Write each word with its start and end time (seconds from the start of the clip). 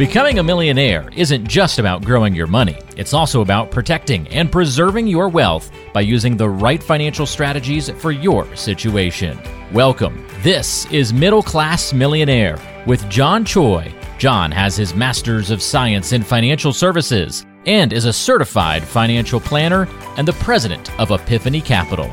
Becoming 0.00 0.38
a 0.38 0.42
millionaire 0.42 1.10
isn't 1.14 1.46
just 1.46 1.78
about 1.78 2.02
growing 2.02 2.34
your 2.34 2.46
money, 2.46 2.78
it's 2.96 3.12
also 3.12 3.42
about 3.42 3.70
protecting 3.70 4.26
and 4.28 4.50
preserving 4.50 5.06
your 5.06 5.28
wealth 5.28 5.70
by 5.92 6.00
using 6.00 6.38
the 6.38 6.48
right 6.48 6.82
financial 6.82 7.26
strategies 7.26 7.90
for 7.90 8.10
your 8.10 8.46
situation. 8.56 9.38
Welcome. 9.74 10.26
This 10.40 10.90
is 10.90 11.12
Middle 11.12 11.42
Class 11.42 11.92
Millionaire 11.92 12.58
with 12.86 13.06
John 13.10 13.44
Choi. 13.44 13.94
John 14.16 14.50
has 14.50 14.74
his 14.74 14.94
Master's 14.94 15.50
of 15.50 15.60
Science 15.60 16.14
in 16.14 16.22
Financial 16.22 16.72
Services 16.72 17.44
and 17.66 17.92
is 17.92 18.06
a 18.06 18.12
certified 18.14 18.82
financial 18.82 19.38
planner 19.38 19.86
and 20.16 20.26
the 20.26 20.32
president 20.32 20.98
of 20.98 21.10
Epiphany 21.10 21.60
Capital. 21.60 22.08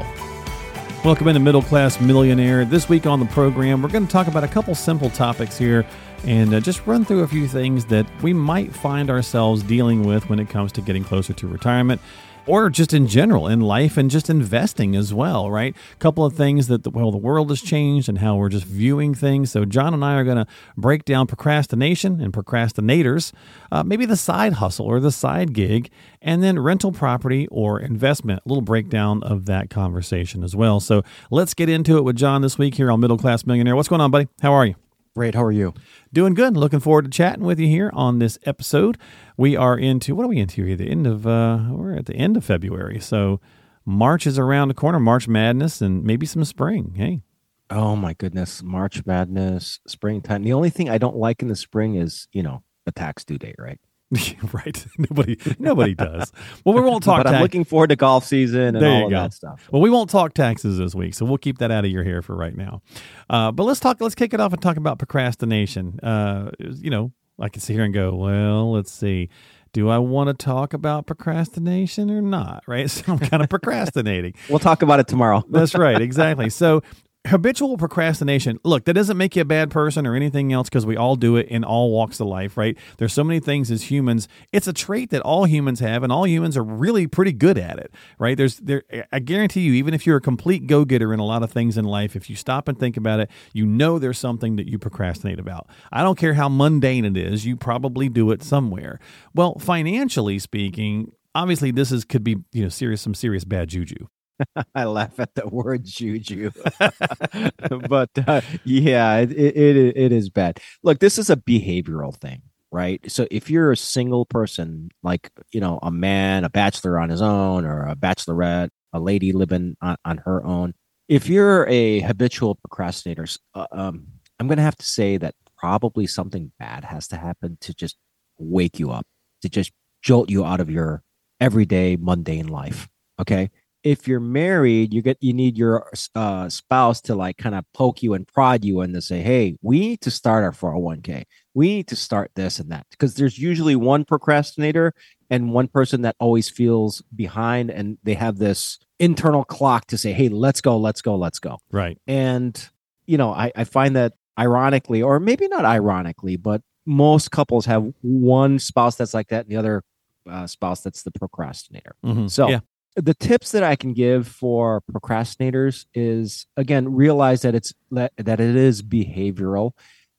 Welcome 1.06 1.28
into 1.28 1.40
Middle 1.40 1.62
Class 1.62 2.02
Millionaire. 2.02 2.66
This 2.66 2.90
week 2.90 3.06
on 3.06 3.20
the 3.20 3.28
program, 3.28 3.82
we're 3.82 3.90
going 3.90 4.06
to 4.06 4.12
talk 4.12 4.28
about 4.28 4.44
a 4.44 4.48
couple 4.48 4.76
simple 4.76 5.10
topics 5.12 5.58
here 5.58 5.86
and 6.26 6.54
uh, 6.54 6.60
just 6.60 6.86
run 6.86 7.06
through 7.06 7.22
a 7.22 7.28
few 7.28 7.48
things 7.48 7.86
that 7.86 8.06
we 8.22 8.34
might 8.34 8.76
find 8.76 9.10
ourselves 9.10 9.64
dealing 9.64 10.04
with 10.04 10.28
when 10.28 10.40
it 10.40 10.50
comes 10.50 10.72
to 10.74 10.82
getting 10.82 11.04
closer 11.04 11.34
to 11.34 11.48
retirement 11.48 12.02
or 12.48 12.70
just 12.70 12.94
in 12.94 13.08
general 13.08 13.48
in 13.48 13.60
life 13.60 13.98
and 13.98 14.10
just 14.10 14.30
investing 14.30 14.96
as 14.96 15.14
well, 15.14 15.52
right? 15.52 15.76
A 15.94 15.96
couple 15.98 16.26
of 16.26 16.34
things 16.34 16.68
that 16.68 16.84
the, 16.84 16.90
well 16.90 17.12
the 17.12 17.18
world 17.18 17.50
has 17.50 17.62
changed 17.62 18.10
and 18.10 18.20
how 18.20 18.36
we're 18.36 18.50
just 18.50 18.66
viewing 18.66 19.14
things. 19.14 19.52
So 19.52 19.66
John 19.66 19.94
and 19.94 20.04
I 20.04 20.16
are 20.16 20.24
going 20.24 20.38
to 20.38 20.48
break 20.76 21.06
down 21.06 21.28
procrastination 21.28 22.22
and 22.22 22.34
procrastinators, 22.34 23.34
uh, 23.72 23.84
maybe 23.84 24.06
the 24.06 24.16
side 24.16 24.54
hustle 24.54 24.86
or 24.86 25.00
the 25.00 25.12
side 25.12 25.54
gig, 25.54 25.90
and 26.22 26.42
then 26.42 26.58
rental 26.58 26.92
property 26.92 27.48
or 27.52 27.80
investment. 27.80 28.42
A 28.46 28.50
little 28.50 28.62
breakdown 28.62 29.22
of 29.24 29.46
that 29.46 29.70
conversation 29.70 30.44
as 30.44 30.56
well. 30.56 30.80
So 30.80 31.04
let's 31.30 31.54
get 31.54 31.70
into 31.70 31.98
it 31.98 32.04
with 32.04 32.16
John 32.16 32.42
this 32.42 32.58
week 32.58 32.76
here 32.76 32.92
on 32.92 33.00
Middle 33.00 33.18
Class 33.18 33.46
Millionaire. 33.46 33.76
What's 33.76 33.90
going 33.90 34.02
on, 34.02 34.12
buddy? 34.12 34.28
How 34.42 34.54
are 34.54 34.66
you? 34.66 34.87
Great. 35.18 35.34
How 35.34 35.44
are 35.46 35.52
you? 35.52 35.74
Doing 36.14 36.36
good. 36.36 36.56
Looking 36.56 36.80
forward 36.80 37.06
to 37.06 37.10
chatting 37.10 37.44
with 37.44 37.60
you 37.60 37.66
here 37.66 37.90
on 37.92 38.20
this 38.20 38.38
episode. 38.46 39.00
We 39.36 39.56
are 39.56 39.76
into 39.76 40.14
what 40.14 40.26
are 40.26 40.28
we 40.28 40.38
into 40.38 40.64
here? 40.64 40.76
The 40.76 40.92
end 40.92 41.08
of 41.08 41.26
uh, 41.26 41.70
we're 41.72 41.96
at 41.96 42.06
the 42.06 42.14
end 42.14 42.38
of 42.38 42.46
February, 42.46 43.00
so 43.00 43.42
March 43.84 44.28
is 44.28 44.38
around 44.38 44.68
the 44.68 44.76
corner. 44.76 45.00
March 45.00 45.28
Madness 45.28 45.82
and 45.82 46.04
maybe 46.04 46.28
some 46.28 46.46
spring. 46.46 46.94
Hey. 46.96 47.24
Oh 47.72 47.96
my 47.96 48.14
goodness, 48.14 48.62
March 48.62 49.08
Madness, 49.08 49.80
springtime. 49.88 50.44
The 50.44 50.54
only 50.54 50.70
thing 50.70 50.88
I 50.88 51.00
don't 51.00 51.18
like 51.18 51.42
in 51.42 51.48
the 51.48 51.56
spring 51.56 51.96
is 51.96 52.28
you 52.32 52.44
know 52.44 52.62
the 52.86 52.92
tax 52.92 53.26
due 53.26 53.40
date, 53.40 53.56
right? 53.58 53.80
right. 54.54 54.86
Nobody 54.98 55.38
nobody 55.60 55.94
does. 55.94 56.32
Well, 56.64 56.76
we 56.76 56.82
won't 56.82 57.04
talk. 57.04 57.24
but 57.24 57.34
I'm 57.34 57.42
looking 57.42 57.66
forward 57.66 57.90
to 57.90 57.96
golf 57.98 58.24
season 58.26 58.76
and 58.76 58.82
there 58.82 58.90
all 58.90 59.02
you 59.04 59.10
go. 59.10 59.22
that 59.24 59.34
stuff. 59.34 59.68
Well, 59.72 59.82
we 59.82 59.90
won't 59.90 60.10
talk 60.10 60.34
taxes 60.34 60.78
this 60.78 60.96
week, 60.96 61.14
so 61.14 61.26
we'll 61.26 61.38
keep 61.38 61.58
that 61.58 61.72
out 61.72 61.84
of 61.84 61.92
your 61.92 62.04
hair 62.04 62.22
for 62.22 62.36
right 62.36 62.56
now. 62.56 62.82
Uh, 63.30 63.52
but 63.52 63.64
let's 63.64 63.80
talk. 63.82 64.00
Let's 64.00 64.16
kick 64.16 64.34
it 64.34 64.40
off 64.40 64.54
and 64.54 64.62
talk 64.62 64.78
about 64.78 64.98
procrastination. 64.98 66.00
Uh, 66.02 66.52
you 66.60 66.90
know, 66.90 67.12
I 67.40 67.50
can 67.50 67.62
sit 67.62 67.74
here 67.74 67.84
and 67.84 67.94
go, 67.94 68.16
well, 68.16 68.72
let's 68.72 68.92
see. 68.92 69.30
Do 69.74 69.90
I 69.90 69.98
want 69.98 70.30
to 70.30 70.34
talk 70.34 70.74
about 70.74 71.06
procrastination 71.06 72.10
or 72.10 72.22
not? 72.22 72.64
Right. 72.66 72.90
So 72.98 73.12
I'm 73.12 73.20
kind 73.20 73.44
of 73.44 73.50
procrastinating. 73.50 74.34
We'll 74.50 74.60
talk 74.60 74.82
about 74.82 75.00
it 75.02 75.08
tomorrow. 75.10 75.44
That's 75.50 75.76
right. 75.76 76.02
Exactly. 76.02 76.50
So 76.50 76.82
habitual 77.28 77.78
procrastination. 77.78 78.60
Look 78.64 78.86
that 78.86 78.94
doesn't 78.94 79.18
make 79.18 79.36
you 79.36 79.42
a 79.42 79.46
bad 79.46 79.70
person 79.70 80.08
or 80.08 80.16
anything 80.16 80.52
else 80.52 80.70
because 80.70 80.86
we 80.86 80.98
all 80.98 81.16
do 81.16 81.36
it 81.36 81.48
in 81.48 81.64
all 81.64 81.92
walks 81.92 82.20
of 82.20 82.28
life 82.28 82.58
right? 82.58 82.78
There's 82.98 83.14
so 83.14 83.24
many 83.24 83.40
things 83.40 83.72
as 83.72 83.84
humans. 83.84 84.28
It's 84.52 84.68
a 84.68 84.74
trait 84.74 85.10
that 85.12 85.22
all 85.22 85.46
humans 85.46 85.80
have 85.80 86.04
and 86.04 86.12
all 86.12 86.28
humans 86.28 86.58
are 86.58 86.64
really 86.64 87.08
pretty 87.08 87.34
good 87.34 87.58
at 87.58 87.78
it 87.80 87.92
right? 88.20 88.38
There's 88.38 88.58
there 88.58 88.84
i 89.12 89.20
guarantee 89.20 89.62
you 89.62 89.74
even 89.74 89.94
if 89.94 90.06
you're 90.06 90.18
a 90.18 90.22
complete 90.22 90.68
go-getter 90.68 91.14
in 91.14 91.20
a 91.20 91.26
lot 91.26 91.44
of 91.44 91.52
things 91.52 91.78
in 91.78 91.86
life 91.86 92.16
if 92.16 92.30
you 92.30 92.36
stop 92.36 92.68
and 92.68 92.80
think 92.80 92.98
about 92.98 93.20
it 93.20 93.30
you 93.54 93.66
know 93.66 94.00
there's 94.00 94.18
something 94.18 94.56
that 94.56 94.68
you 94.68 94.80
procrastinate 94.80 95.40
about. 95.40 95.68
I 95.92 96.04
don't 96.04 96.18
care 96.18 96.34
how 96.34 96.50
mundane 96.50 97.06
it 97.06 97.18
is 97.18 97.46
you 97.46 97.56
probably 97.56 98.10
do 98.10 98.32
it 98.32 98.44
somewhere. 98.44 99.00
Well 99.34 99.60
financially 99.60 100.40
speaking 100.40 101.12
obviously 101.36 101.72
this 101.72 101.92
is 101.92 102.04
could 102.04 102.24
be 102.24 102.38
you 102.52 102.64
know 102.64 102.70
serious 102.70 103.02
some 103.02 103.14
serious 103.14 103.44
bad 103.44 103.70
juju 103.70 104.08
I 104.76 104.86
laugh 104.86 105.20
at 105.20 105.36
the 105.36 105.48
word 105.48 105.84
juju, 105.86 106.52
but 107.90 108.10
uh, 108.28 108.42
yeah, 108.64 109.18
it, 109.18 109.32
it 109.32 109.98
it 109.98 110.12
is 110.12 110.30
bad. 110.30 110.60
Look, 110.84 111.00
this 111.00 111.18
is 111.18 111.30
a 111.30 111.36
behavioral 111.36 112.16
thing, 112.16 112.42
right? 112.72 113.00
So 113.10 113.28
if 113.32 113.50
you're 113.50 113.72
a 113.72 113.78
single 113.78 114.26
person, 114.26 114.90
like 115.04 115.32
you 115.52 115.60
know, 115.60 115.80
a 115.82 115.92
man, 115.92 116.44
a 116.44 116.50
bachelor 116.50 117.00
on 117.00 117.10
his 117.10 117.22
own, 117.22 117.66
or 117.66 117.88
a 117.88 117.96
bachelorette, 117.96 118.70
a 118.94 119.00
lady 119.00 119.32
living 119.32 119.76
on, 119.82 119.98
on 120.06 120.18
her 120.20 120.44
own, 120.46 120.74
if 121.08 121.28
you're 121.28 121.68
a 121.68 122.02
habitual 122.02 122.56
procrastinator, 122.56 123.26
uh, 123.54 123.68
um, 123.72 124.08
I'm 124.40 124.48
going 124.48 124.58
to 124.58 124.64
have 124.64 124.78
to 124.78 124.86
say 124.86 125.18
that 125.18 125.36
probably 125.58 126.06
something 126.06 126.52
bad 126.60 126.84
has 126.84 127.08
to 127.10 127.18
happen 127.18 127.58
to 127.62 127.74
just 127.74 127.98
wake 128.38 128.80
you 128.80 128.92
up, 128.92 129.08
to 129.42 129.50
just 129.50 129.72
jolt 130.04 130.30
you 130.30 130.46
out 130.46 130.60
of 130.60 130.70
your 130.70 131.02
everyday 131.40 131.96
mundane 131.96 132.48
life. 132.48 132.88
Okay 133.20 133.50
if 133.88 134.06
you're 134.06 134.20
married, 134.20 134.94
you 134.94 135.02
get 135.02 135.18
you 135.22 135.32
need 135.32 135.58
your 135.58 135.90
uh, 136.14 136.50
spouse 136.50 137.00
to 137.00 137.16
like 137.16 137.38
kind 137.38 137.56
of 137.56 137.64
poke 137.74 138.04
you 138.04 138.14
and 138.14 138.28
prod 138.28 138.66
you 138.66 138.82
and 138.82 138.94
to 138.94 139.02
say, 139.02 139.22
"Hey, 139.22 139.56
we 139.62 139.80
need 139.80 140.02
to 140.02 140.12
start 140.12 140.44
our 140.44 140.52
401k. 140.52 141.24
We 141.54 141.68
need 141.68 141.88
to 141.88 141.96
start 141.96 142.32
this 142.36 142.60
and 142.60 142.70
that." 142.70 142.86
Because 142.92 143.16
there's 143.16 143.40
usually 143.40 143.78
one 143.78 144.04
procrastinator 144.04 144.94
and 145.30 145.54
one 145.54 145.70
person 145.70 146.02
that 146.02 146.18
always 146.20 146.50
feels 146.50 147.02
behind, 147.16 147.70
and 147.70 147.98
they 148.04 148.16
have 148.16 148.40
this 148.40 148.78
internal 149.00 149.46
clock 149.46 149.88
to 149.88 149.98
say, 149.98 150.12
"Hey, 150.12 150.28
let's 150.28 150.60
go, 150.60 150.78
let's 150.78 151.02
go, 151.02 151.16
let's 151.16 151.40
go." 151.40 151.58
Right. 151.72 151.98
And 152.08 152.70
you 153.06 153.18
know, 153.18 153.32
I, 153.32 153.54
I 153.56 153.64
find 153.64 153.96
that 153.96 154.16
ironically, 154.38 155.02
or 155.02 155.18
maybe 155.22 155.48
not 155.48 155.64
ironically, 155.64 156.36
but 156.36 156.62
most 156.86 157.32
couples 157.32 157.66
have 157.68 157.94
one 158.02 158.60
spouse 158.60 158.98
that's 158.98 159.14
like 159.14 159.30
that, 159.30 159.46
and 159.46 159.50
the 159.50 159.56
other 159.56 159.82
uh, 160.30 160.46
spouse 160.46 160.82
that's 160.82 161.04
the 161.04 161.12
procrastinator. 161.12 161.96
Mm-hmm. 162.04 162.28
So 162.28 162.50
yeah 162.50 162.60
the 162.98 163.14
tips 163.14 163.52
that 163.52 163.64
I 163.64 163.76
can 163.76 163.94
give 163.94 164.28
for 164.28 164.82
procrastinators 164.92 165.86
is 165.94 166.48
again 166.58 166.94
realize 166.94 167.44
that 167.44 167.54
it's 167.54 167.74
that, 167.92 168.12
it 168.18 168.40
is 168.40 168.82
behavioral, 168.82 169.72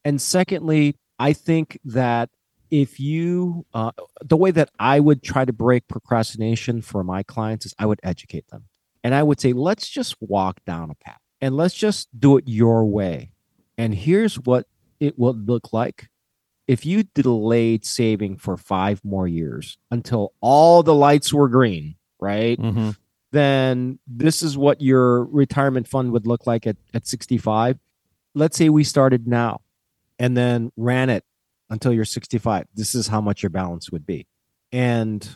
and 0.04 0.22
secondly, 0.22 0.96
I 1.18 1.32
think 1.32 1.78
that 1.84 2.30
if 2.70 3.00
you 3.00 3.66
uh, 3.74 3.90
the 4.24 4.36
way 4.36 4.52
that 4.52 4.70
I 4.78 5.00
would 5.00 5.22
try 5.22 5.44
to 5.44 5.52
break 5.52 5.88
procrastination 5.88 6.80
for 6.80 7.02
my 7.02 7.24
clients 7.24 7.66
is 7.66 7.74
I 7.78 7.86
would 7.86 8.00
educate 8.04 8.46
them, 8.48 8.64
and 9.02 9.12
I 9.12 9.24
would 9.24 9.40
say 9.40 9.52
let's 9.52 9.88
just 9.88 10.14
walk 10.20 10.60
down 10.64 10.90
a 10.90 10.94
path 10.94 11.20
and 11.40 11.56
let's 11.56 11.74
just 11.74 12.08
do 12.18 12.36
it 12.36 12.44
your 12.46 12.86
way, 12.86 13.32
and 13.76 13.92
here's 13.92 14.36
what 14.36 14.66
it 15.00 15.18
will 15.18 15.34
look 15.34 15.72
like. 15.72 16.08
If 16.68 16.86
you 16.86 17.02
delayed 17.02 17.84
saving 17.86 18.36
for 18.36 18.56
five 18.56 19.00
more 19.02 19.26
years 19.26 19.78
until 19.90 20.34
all 20.40 20.82
the 20.82 20.94
lights 20.94 21.32
were 21.32 21.48
green 21.48 21.96
right? 22.20 22.58
Mm-hmm. 22.58 22.90
Then 23.30 23.98
this 24.06 24.42
is 24.42 24.56
what 24.56 24.80
your 24.80 25.24
retirement 25.24 25.86
fund 25.86 26.12
would 26.12 26.26
look 26.26 26.46
like 26.46 26.66
at, 26.66 26.76
at 26.94 27.06
65. 27.06 27.78
Let's 28.34 28.56
say 28.56 28.68
we 28.68 28.84
started 28.84 29.26
now 29.26 29.60
and 30.18 30.36
then 30.36 30.72
ran 30.76 31.10
it 31.10 31.24
until 31.70 31.92
you're 31.92 32.04
65. 32.04 32.66
This 32.74 32.94
is 32.94 33.08
how 33.08 33.20
much 33.20 33.42
your 33.42 33.50
balance 33.50 33.90
would 33.90 34.06
be. 34.06 34.26
And 34.72 35.28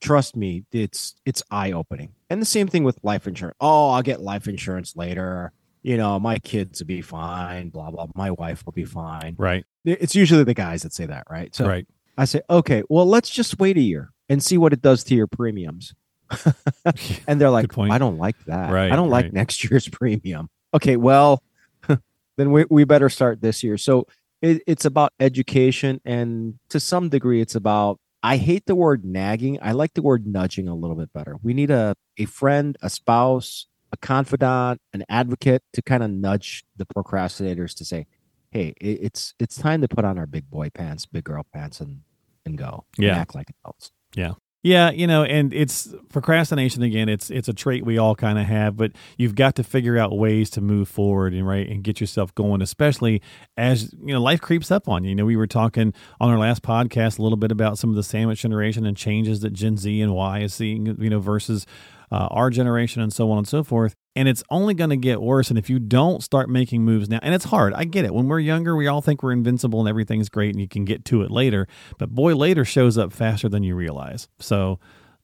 trust 0.00 0.36
me, 0.36 0.64
it's 0.72 1.14
it's 1.24 1.42
eye-opening. 1.50 2.14
And 2.30 2.40
the 2.40 2.46
same 2.46 2.68
thing 2.68 2.84
with 2.84 2.98
life 3.02 3.26
insurance. 3.26 3.56
Oh, 3.60 3.90
I'll 3.90 4.02
get 4.02 4.20
life 4.20 4.48
insurance 4.48 4.96
later. 4.96 5.52
You 5.82 5.96
know, 5.96 6.18
my 6.18 6.38
kids 6.38 6.80
will 6.80 6.86
be 6.86 7.00
fine, 7.00 7.68
blah 7.68 7.90
blah. 7.90 8.06
My 8.14 8.30
wife 8.30 8.64
will 8.66 8.72
be 8.72 8.84
fine. 8.84 9.36
Right. 9.38 9.64
It's 9.84 10.14
usually 10.14 10.44
the 10.44 10.54
guys 10.54 10.82
that 10.82 10.92
say 10.92 11.06
that, 11.06 11.24
right? 11.30 11.54
So 11.54 11.66
right. 11.66 11.86
I 12.18 12.24
say, 12.24 12.40
okay, 12.48 12.82
well, 12.88 13.06
let's 13.06 13.30
just 13.30 13.58
wait 13.58 13.76
a 13.76 13.80
year 13.82 14.10
and 14.28 14.42
see 14.42 14.58
what 14.58 14.72
it 14.72 14.82
does 14.82 15.04
to 15.04 15.14
your 15.14 15.26
premiums. 15.26 15.94
and 17.26 17.40
they're 17.40 17.50
like, 17.50 17.76
I 17.78 17.98
don't 17.98 18.18
like 18.18 18.36
that. 18.46 18.70
Right, 18.72 18.90
I 18.90 18.96
don't 18.96 19.10
right. 19.10 19.24
like 19.24 19.32
next 19.32 19.64
year's 19.64 19.88
premium. 19.92 20.48
Okay, 20.74 20.96
well, 20.96 21.42
then 22.36 22.52
we, 22.52 22.64
we 22.70 22.84
better 22.84 23.08
start 23.08 23.40
this 23.40 23.62
year. 23.62 23.78
So 23.78 24.06
it, 24.42 24.62
it's 24.66 24.84
about 24.84 25.12
education. 25.20 26.00
And 26.04 26.58
to 26.68 26.80
some 26.80 27.08
degree, 27.08 27.40
it's 27.40 27.54
about, 27.54 27.98
I 28.22 28.36
hate 28.36 28.66
the 28.66 28.74
word 28.74 29.04
nagging. 29.04 29.58
I 29.62 29.72
like 29.72 29.94
the 29.94 30.02
word 30.02 30.26
nudging 30.26 30.68
a 30.68 30.74
little 30.74 30.96
bit 30.96 31.12
better. 31.12 31.36
We 31.42 31.54
need 31.54 31.70
a, 31.70 31.94
a 32.18 32.24
friend, 32.24 32.76
a 32.82 32.90
spouse, 32.90 33.66
a 33.92 33.96
confidant, 33.96 34.80
an 34.92 35.04
advocate 35.08 35.62
to 35.74 35.82
kind 35.82 36.02
of 36.02 36.10
nudge 36.10 36.64
the 36.76 36.86
procrastinators 36.86 37.74
to 37.76 37.84
say, 37.84 38.06
hey, 38.50 38.74
it, 38.80 38.98
it's 39.02 39.34
it's 39.38 39.56
time 39.56 39.80
to 39.82 39.88
put 39.88 40.04
on 40.04 40.18
our 40.18 40.26
big 40.26 40.50
boy 40.50 40.70
pants, 40.70 41.06
big 41.06 41.24
girl 41.24 41.46
pants, 41.52 41.80
and 41.80 42.00
and 42.44 42.56
go. 42.58 42.84
Yeah. 42.98 43.10
And 43.10 43.18
act 43.18 43.34
like 43.34 43.50
adults. 43.50 43.92
Yeah. 44.14 44.34
Yeah, 44.66 44.90
you 44.90 45.06
know, 45.06 45.22
and 45.22 45.54
it's 45.54 45.94
procrastination 46.08 46.82
again. 46.82 47.08
It's 47.08 47.30
it's 47.30 47.46
a 47.46 47.52
trait 47.52 47.86
we 47.86 47.98
all 47.98 48.16
kind 48.16 48.36
of 48.36 48.46
have, 48.46 48.76
but 48.76 48.90
you've 49.16 49.36
got 49.36 49.54
to 49.54 49.62
figure 49.62 49.96
out 49.96 50.18
ways 50.18 50.50
to 50.50 50.60
move 50.60 50.88
forward 50.88 51.34
and 51.34 51.46
right 51.46 51.68
and 51.68 51.84
get 51.84 52.00
yourself 52.00 52.34
going, 52.34 52.60
especially 52.60 53.22
as 53.56 53.92
you 53.92 54.12
know 54.12 54.20
life 54.20 54.40
creeps 54.40 54.72
up 54.72 54.88
on 54.88 55.04
you. 55.04 55.10
You 55.10 55.14
know, 55.14 55.24
we 55.24 55.36
were 55.36 55.46
talking 55.46 55.94
on 56.20 56.30
our 56.30 56.38
last 56.38 56.62
podcast 56.62 57.20
a 57.20 57.22
little 57.22 57.36
bit 57.36 57.52
about 57.52 57.78
some 57.78 57.90
of 57.90 57.96
the 57.96 58.02
sandwich 58.02 58.42
generation 58.42 58.84
and 58.86 58.96
changes 58.96 59.38
that 59.42 59.52
Gen 59.52 59.76
Z 59.76 60.00
and 60.00 60.12
Y 60.12 60.40
is 60.40 60.52
seeing, 60.52 61.00
you 61.00 61.10
know, 61.10 61.20
versus 61.20 61.64
uh, 62.10 62.28
our 62.30 62.50
generation, 62.50 63.02
and 63.02 63.12
so 63.12 63.30
on 63.30 63.38
and 63.38 63.48
so 63.48 63.62
forth. 63.62 63.94
And 64.14 64.28
it's 64.28 64.42
only 64.50 64.72
going 64.72 64.90
to 64.90 64.96
get 64.96 65.20
worse. 65.20 65.50
And 65.50 65.58
if 65.58 65.68
you 65.68 65.78
don't 65.78 66.22
start 66.22 66.48
making 66.48 66.82
moves 66.84 67.08
now, 67.08 67.18
and 67.22 67.34
it's 67.34 67.46
hard, 67.46 67.74
I 67.74 67.84
get 67.84 68.04
it. 68.04 68.14
When 68.14 68.28
we're 68.28 68.40
younger, 68.40 68.74
we 68.74 68.86
all 68.86 69.02
think 69.02 69.22
we're 69.22 69.32
invincible 69.32 69.80
and 69.80 69.88
everything's 69.88 70.28
great 70.30 70.54
and 70.54 70.60
you 70.60 70.68
can 70.68 70.84
get 70.84 71.04
to 71.06 71.22
it 71.22 71.30
later. 71.30 71.68
But 71.98 72.10
boy, 72.10 72.34
later 72.34 72.64
shows 72.64 72.96
up 72.96 73.12
faster 73.12 73.48
than 73.48 73.62
you 73.62 73.74
realize. 73.74 74.28
So 74.38 74.78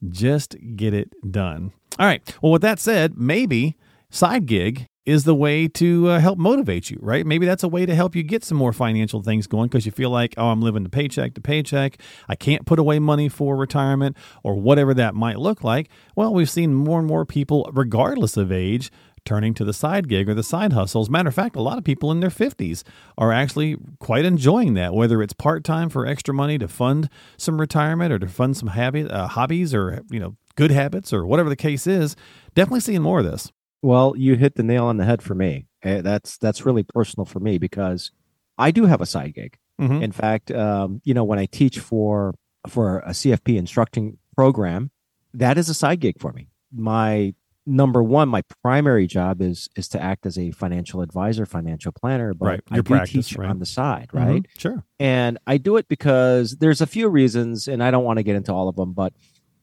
just 0.08 0.56
get 0.76 0.92
it 0.92 1.10
done. 1.30 1.72
All 1.98 2.06
right. 2.06 2.22
Well, 2.42 2.52
with 2.52 2.62
that 2.62 2.78
said, 2.78 3.16
maybe 3.16 3.76
side 4.10 4.46
gig 4.46 4.88
is 5.04 5.24
the 5.24 5.34
way 5.34 5.66
to 5.66 6.08
uh, 6.08 6.20
help 6.20 6.38
motivate 6.38 6.90
you, 6.90 6.98
right? 7.02 7.26
Maybe 7.26 7.44
that's 7.44 7.64
a 7.64 7.68
way 7.68 7.86
to 7.86 7.94
help 7.94 8.14
you 8.14 8.22
get 8.22 8.44
some 8.44 8.56
more 8.56 8.72
financial 8.72 9.22
things 9.22 9.46
going 9.46 9.68
because 9.68 9.84
you 9.84 9.92
feel 9.92 10.10
like, 10.10 10.34
oh, 10.36 10.48
I'm 10.50 10.62
living 10.62 10.84
the 10.84 10.88
paycheck 10.88 11.34
to 11.34 11.40
paycheck. 11.40 12.00
I 12.28 12.36
can't 12.36 12.66
put 12.66 12.78
away 12.78 12.98
money 13.00 13.28
for 13.28 13.56
retirement 13.56 14.16
or 14.44 14.54
whatever 14.54 14.94
that 14.94 15.14
might 15.14 15.38
look 15.38 15.64
like. 15.64 15.88
Well, 16.14 16.32
we've 16.32 16.50
seen 16.50 16.74
more 16.74 17.00
and 17.00 17.08
more 17.08 17.26
people, 17.26 17.68
regardless 17.72 18.36
of 18.36 18.52
age, 18.52 18.92
turning 19.24 19.54
to 19.54 19.64
the 19.64 19.72
side 19.72 20.08
gig 20.08 20.28
or 20.28 20.34
the 20.34 20.42
side 20.42 20.72
hustle. 20.72 21.02
As 21.02 21.10
matter 21.10 21.28
of 21.28 21.34
fact, 21.34 21.56
a 21.56 21.62
lot 21.62 21.78
of 21.78 21.84
people 21.84 22.10
in 22.12 22.20
their 22.20 22.30
50s 22.30 22.82
are 23.18 23.32
actually 23.32 23.76
quite 23.98 24.24
enjoying 24.24 24.74
that, 24.74 24.94
whether 24.94 25.22
it's 25.22 25.32
part 25.32 25.64
time 25.64 25.88
for 25.88 26.06
extra 26.06 26.34
money 26.34 26.58
to 26.58 26.68
fund 26.68 27.08
some 27.36 27.60
retirement 27.60 28.12
or 28.12 28.18
to 28.18 28.28
fund 28.28 28.56
some 28.56 28.68
habit, 28.68 29.10
uh, 29.10 29.28
hobbies 29.28 29.74
or, 29.74 30.02
you 30.10 30.20
know, 30.20 30.36
good 30.54 30.70
habits 30.70 31.12
or 31.12 31.26
whatever 31.26 31.48
the 31.48 31.56
case 31.56 31.86
is. 31.86 32.14
Definitely 32.54 32.80
seeing 32.80 33.02
more 33.02 33.20
of 33.20 33.24
this. 33.24 33.50
Well, 33.82 34.14
you 34.16 34.36
hit 34.36 34.54
the 34.54 34.62
nail 34.62 34.84
on 34.86 34.96
the 34.96 35.04
head 35.04 35.22
for 35.22 35.34
me. 35.34 35.66
Uh, 35.84 36.00
That's 36.02 36.38
that's 36.38 36.64
really 36.64 36.84
personal 36.84 37.24
for 37.24 37.40
me 37.40 37.58
because 37.58 38.12
I 38.56 38.70
do 38.70 38.86
have 38.86 39.00
a 39.00 39.06
side 39.06 39.34
gig. 39.34 39.58
Mhm. 39.80 40.02
In 40.02 40.12
fact, 40.12 40.50
um, 40.52 41.00
you 41.04 41.12
know, 41.14 41.24
when 41.24 41.38
I 41.40 41.46
teach 41.46 41.78
for 41.80 42.34
for 42.68 43.00
a 43.00 43.10
CFP 43.10 43.56
instructing 43.56 44.18
program, 44.36 44.90
that 45.34 45.58
is 45.58 45.68
a 45.68 45.74
side 45.74 45.98
gig 46.00 46.20
for 46.20 46.32
me. 46.32 46.48
My 46.72 47.34
number 47.66 48.02
one, 48.02 48.28
my 48.28 48.42
primary 48.62 49.08
job 49.08 49.40
is 49.42 49.68
is 49.74 49.88
to 49.88 50.00
act 50.00 50.26
as 50.26 50.38
a 50.38 50.52
financial 50.52 51.00
advisor, 51.00 51.44
financial 51.46 51.90
planner, 51.90 52.34
but 52.34 52.46
Right, 52.46 52.60
I 52.70 52.76
your 52.76 52.82
do 52.84 52.94
practice, 52.94 53.28
teach 53.30 53.36
right. 53.38 53.50
on 53.50 53.58
the 53.58 53.66
side, 53.66 54.08
Mhm. 54.12 54.26
right? 54.26 54.46
Sure. 54.56 54.84
And 55.00 55.38
I 55.48 55.58
do 55.58 55.76
it 55.76 55.88
because 55.88 56.56
there's 56.58 56.80
a 56.80 56.86
few 56.86 57.08
reasons, 57.08 57.66
and 57.66 57.82
I 57.82 57.90
don't 57.90 58.04
want 58.04 58.18
to 58.18 58.22
get 58.22 58.36
into 58.36 58.52
all 58.52 58.68
of 58.68 58.76
them, 58.76 58.92
but 58.92 59.12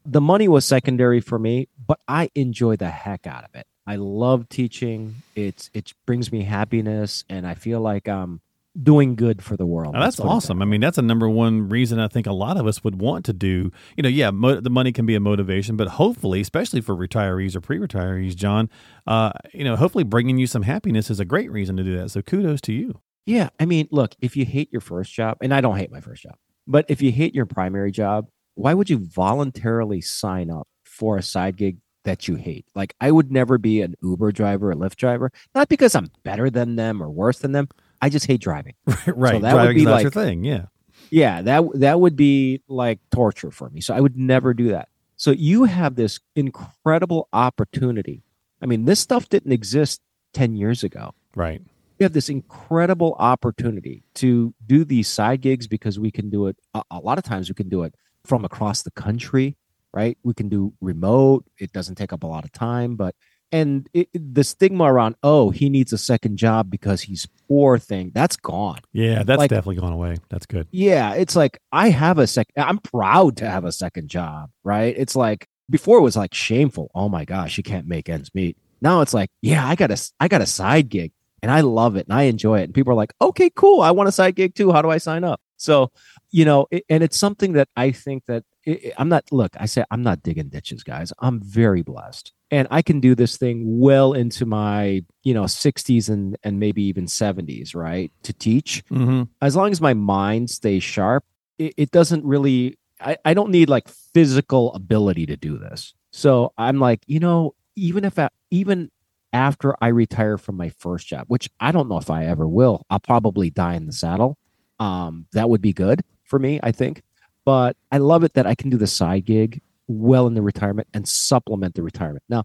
the 0.06 0.22
money 0.22 0.48
was 0.50 0.66
secondary 0.66 1.22
for 1.22 1.40
me, 1.40 1.70
but 1.88 2.00
I 2.08 2.30
enjoy 2.36 2.76
the 2.76 2.90
heck 2.90 3.26
out 3.28 3.44
of 3.46 3.52
it. 3.54 3.66
I 3.90 3.96
love 3.96 4.48
teaching. 4.50 5.16
It's 5.36 5.72
it 5.74 5.96
brings 6.06 6.32
me 6.32 6.44
happiness, 6.44 7.24
and 7.28 7.48
I 7.48 7.56
feel 7.56 7.82
like 7.82 8.08
I'm 8.08 8.40
doing 8.80 9.16
good 9.16 9.44
for 9.44 9.58
the 9.58 9.66
world. 9.66 9.96
That's 9.96 10.20
awesome. 10.20 10.62
I 10.62 10.66
mean, 10.66 10.80
that's 10.80 11.00
a 11.00 11.02
number 11.02 11.28
one 11.28 11.70
reason 11.70 12.00
I 12.00 12.08
think 12.08 12.28
a 12.28 12.32
lot 12.32 12.56
of 12.56 12.68
us 12.68 12.84
would 12.84 13.02
want 13.02 13.26
to 13.26 13.34
do. 13.34 13.72
You 13.98 14.04
know, 14.04 14.10
yeah, 14.10 14.30
mo- 14.30 14.62
the 14.62 14.70
money 14.70 14.92
can 14.92 15.08
be 15.08 15.16
a 15.16 15.20
motivation, 15.20 15.76
but 15.76 15.88
hopefully, 15.88 16.40
especially 16.40 16.82
for 16.82 16.96
retirees 16.96 17.56
or 17.56 17.62
pre-retirees, 17.62 18.36
John, 18.36 18.70
uh, 19.08 19.32
you 19.56 19.64
know, 19.64 19.76
hopefully 19.76 20.04
bringing 20.04 20.38
you 20.38 20.46
some 20.46 20.62
happiness 20.62 21.10
is 21.10 21.20
a 21.20 21.26
great 21.26 21.52
reason 21.52 21.76
to 21.78 21.84
do 21.84 21.98
that. 21.98 22.10
So 22.12 22.22
kudos 22.22 22.62
to 22.62 22.74
you. 22.74 23.02
Yeah, 23.26 23.50
I 23.60 23.66
mean, 23.66 23.88
look, 23.90 24.14
if 24.20 24.38
you 24.38 24.46
hate 24.46 24.72
your 24.72 24.82
first 24.82 25.12
job, 25.12 25.40
and 25.42 25.52
I 25.52 25.62
don't 25.62 25.78
hate 25.78 25.92
my 25.92 26.00
first 26.00 26.22
job, 26.22 26.36
but 26.68 26.86
if 26.90 27.02
you 27.02 27.12
hate 27.12 27.34
your 27.34 27.48
primary 27.48 27.92
job, 27.92 28.28
why 28.54 28.76
would 28.76 28.92
you 28.92 29.00
voluntarily 29.00 30.00
sign 30.00 30.52
up 30.52 30.68
for 30.84 31.18
a 31.18 31.24
side 31.24 31.58
gig 31.58 31.78
that 32.04 32.28
you 32.28 32.36
hate? 32.36 32.66
Like, 32.76 32.96
I 33.02 33.12
would 33.12 33.32
never 33.32 33.58
be 33.58 33.82
an 33.82 33.96
Uber 34.02 34.32
driver 34.32 34.72
a 34.72 34.76
Lyft 34.76 34.96
driver, 34.96 35.32
not 35.54 35.70
because 35.70 35.96
I'm 35.96 36.10
better 36.24 36.50
than 36.50 36.76
them 36.76 37.02
or 37.02 37.10
worse 37.10 37.40
than 37.40 37.52
them. 37.52 37.70
I 38.02 38.10
just 38.10 38.26
hate 38.28 38.42
driving. 38.42 38.76
right. 38.86 39.08
right. 39.08 39.34
So 39.36 39.40
that 39.40 39.56
would 39.56 39.76
be 39.76 39.86
like, 39.86 40.04
your 40.04 40.12
thing. 40.12 40.44
Yeah. 40.44 40.66
Yeah, 41.12 41.42
that 41.42 41.64
that 41.76 42.00
would 42.00 42.16
be 42.16 42.62
like 42.68 43.00
torture 43.12 43.52
for 43.52 43.70
me. 43.70 43.82
So 43.82 43.94
I 43.96 44.00
would 44.00 44.18
never 44.18 44.54
do 44.54 44.70
that. 44.70 44.90
So 45.16 45.32
you 45.32 45.64
have 45.66 45.96
this 45.96 46.20
incredible 46.36 47.28
opportunity. 47.34 48.24
I 48.62 48.66
mean, 48.66 48.86
this 48.86 49.00
stuff 49.00 49.28
didn't 49.28 49.52
exist 49.52 50.02
10 50.34 50.56
years 50.56 50.84
ago. 50.84 51.14
Right. 51.36 51.62
we 52.00 52.04
have 52.04 52.14
this 52.14 52.30
incredible 52.30 53.16
opportunity 53.20 54.04
to 54.16 54.54
do 54.66 54.84
these 54.84 55.08
side 55.08 55.42
gigs 55.42 55.68
because 55.68 56.00
we 56.00 56.12
can 56.12 56.30
do 56.30 56.48
it 56.48 56.58
a, 56.74 56.82
a 56.92 57.00
lot 57.00 57.18
of 57.18 57.24
times 57.24 57.50
we 57.50 57.56
can 57.56 57.70
do 57.70 57.84
it 57.84 57.94
from 58.26 58.44
across 58.44 58.82
the 58.82 58.92
country 58.92 59.56
right 59.94 60.18
we 60.24 60.34
can 60.34 60.50
do 60.50 60.74
remote 60.82 61.46
it 61.58 61.72
doesn't 61.72 61.96
take 61.96 62.14
up 62.14 62.24
a 62.24 62.28
lot 62.28 62.44
of 62.46 62.52
time 62.52 62.96
but 62.96 63.16
and 63.52 63.90
it, 63.94 64.08
the 64.14 64.44
stigma 64.44 64.84
around 64.84 65.16
oh 65.24 65.50
he 65.50 65.70
needs 65.70 65.92
a 65.92 65.98
second 65.98 66.38
job 66.38 66.70
because 66.70 67.02
he's 67.02 67.28
poor 67.48 67.78
thing 67.80 68.12
that's 68.14 68.36
gone 68.36 68.80
Yeah, 68.94 69.24
that's 69.24 69.40
Like- 69.40 69.50
definitely 69.50 69.78
gone 69.82 69.94
away. 69.94 70.18
That's 70.30 70.46
good. 70.46 70.68
yeah 70.72 71.14
it's 71.16 71.36
like 71.36 71.60
i 71.72 71.90
have 71.90 72.20
a 72.20 72.28
sec 72.28 72.48
i'm 72.56 72.78
proud 72.78 73.38
to 73.38 73.50
have 73.50 73.66
a 73.66 73.72
second 73.72 74.08
job 74.10 74.52
right 74.64 74.94
it's 74.98 75.16
like 75.16 75.48
before 75.70 75.98
it 75.98 76.02
was 76.02 76.16
like 76.16 76.34
shameful 76.34 76.92
oh 76.94 77.10
my 77.10 77.26
gosh 77.26 77.58
you 77.58 77.64
can't 77.64 77.88
make 77.88 78.08
ends 78.10 78.30
meet 78.36 78.58
now 78.82 79.02
it's 79.02 79.14
like 79.14 79.30
yeah 79.42 79.68
i 79.68 79.74
got 79.76 79.90
a 79.92 80.12
i 80.20 80.28
got 80.28 80.42
a 80.42 80.46
side 80.46 80.90
gig 80.90 81.12
and 81.42 81.52
i 81.52 81.62
love 81.62 81.96
it 81.96 82.06
and 82.08 82.14
i 82.14 82.24
enjoy 82.24 82.60
it 82.60 82.64
and 82.66 82.74
people 82.76 82.92
are 82.94 82.96
like 82.96 83.14
okay 83.20 83.50
cool 83.56 83.82
i 83.82 83.90
want 83.90 84.08
a 84.10 84.12
side 84.12 84.36
gig 84.36 84.54
too 84.54 84.72
how 84.72 84.82
do 84.84 84.90
i 84.92 84.98
sign 85.00 85.24
up 85.24 85.42
so 85.58 85.92
you 86.32 86.46
know 86.46 86.68
it, 86.70 86.84
and 86.90 87.02
it's 87.04 87.18
something 87.18 87.54
that 87.54 87.68
i 87.76 87.90
think 87.92 88.24
that 88.28 88.44
it, 88.66 88.94
i'm 88.98 89.10
not 89.10 89.24
look 89.32 89.56
i 89.60 89.66
say 89.66 89.84
i'm 89.92 90.04
not 90.04 90.22
digging 90.24 90.50
ditches 90.50 90.84
guys 90.84 91.12
i'm 91.20 91.40
very 91.42 91.82
blessed 91.82 92.34
and 92.52 92.68
i 92.72 92.82
can 92.82 93.00
do 93.00 93.16
this 93.16 93.38
thing 93.38 93.80
well 93.80 94.14
into 94.14 94.46
my 94.46 95.02
you 95.24 95.34
know 95.34 95.44
60s 95.44 96.10
and 96.10 96.38
and 96.44 96.60
maybe 96.60 96.84
even 96.84 97.06
70s 97.06 97.76
right 97.76 98.12
to 98.24 98.34
teach 98.34 98.84
hmm 98.90 99.24
as 99.42 99.56
long 99.56 99.72
as 99.72 99.82
my 99.82 99.94
mind 99.94 100.50
stays 100.50 100.84
sharp, 100.84 101.24
it, 101.58 101.74
it 101.78 101.92
doesn't 101.92 102.26
really, 102.26 102.78
I, 103.00 103.18
I 103.26 103.34
don't 103.34 103.52
need 103.52 103.70
like 103.70 103.88
physical 103.88 104.74
ability 104.74 105.26
to 105.28 105.38
do 105.38 105.58
this. 105.58 105.94
So 106.12 106.54
I'm 106.58 106.80
like, 106.80 107.02
you 107.06 107.20
know, 107.20 107.56
even 107.76 108.04
if, 108.04 108.18
I, 108.20 108.30
even 108.52 108.90
after 109.32 109.76
I 109.82 109.88
retire 109.88 110.38
from 110.38 110.58
my 110.58 110.70
first 110.70 111.08
job, 111.08 111.26
which 111.28 111.50
I 111.60 111.72
don't 111.72 111.88
know 111.88 111.98
if 111.98 112.10
I 112.10 112.26
ever 112.26 112.48
will, 112.48 112.86
I'll 112.90 113.00
probably 113.00 113.50
die 113.50 113.76
in 113.76 113.86
the 113.86 113.94
saddle. 113.94 114.38
Um, 114.80 115.28
that 115.34 115.50
would 115.50 115.62
be 115.62 115.74
good 115.74 116.02
for 116.24 116.40
me, 116.40 116.60
I 116.64 116.72
think. 116.72 117.02
But 117.46 117.78
I 117.92 117.98
love 117.98 118.24
it 118.24 118.34
that 118.34 118.46
I 118.46 118.56
can 118.56 118.70
do 118.70 118.78
the 118.78 118.88
side 118.88 119.26
gig 119.26 119.62
well 119.88 120.28
in 120.28 120.36
the 120.36 120.42
retirement 120.42 120.88
and 120.94 121.08
supplement 121.08 121.76
the 121.76 121.84
retirement. 121.84 122.24
Now, 122.30 122.44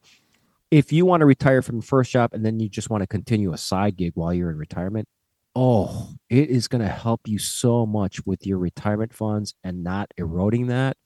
if 0.70 0.92
you 0.92 1.06
want 1.06 1.20
to 1.20 1.26
retire 1.26 1.62
from 1.62 1.80
the 1.80 1.86
first 1.86 2.10
job 2.10 2.32
and 2.32 2.44
then 2.44 2.58
you 2.58 2.68
just 2.68 2.90
want 2.90 3.02
to 3.02 3.06
continue 3.06 3.52
a 3.52 3.58
side 3.58 3.96
gig 3.96 4.12
while 4.14 4.32
you're 4.32 4.50
in 4.50 4.56
retirement, 4.56 5.08
oh, 5.54 6.14
it 6.30 6.50
is 6.50 6.68
going 6.68 6.82
to 6.82 6.88
help 6.88 7.22
you 7.26 7.38
so 7.38 7.86
much 7.86 8.24
with 8.26 8.46
your 8.46 8.58
retirement 8.58 9.12
funds 9.12 9.54
and 9.62 9.84
not 9.84 10.12
eroding 10.16 10.66
that. 10.68 10.96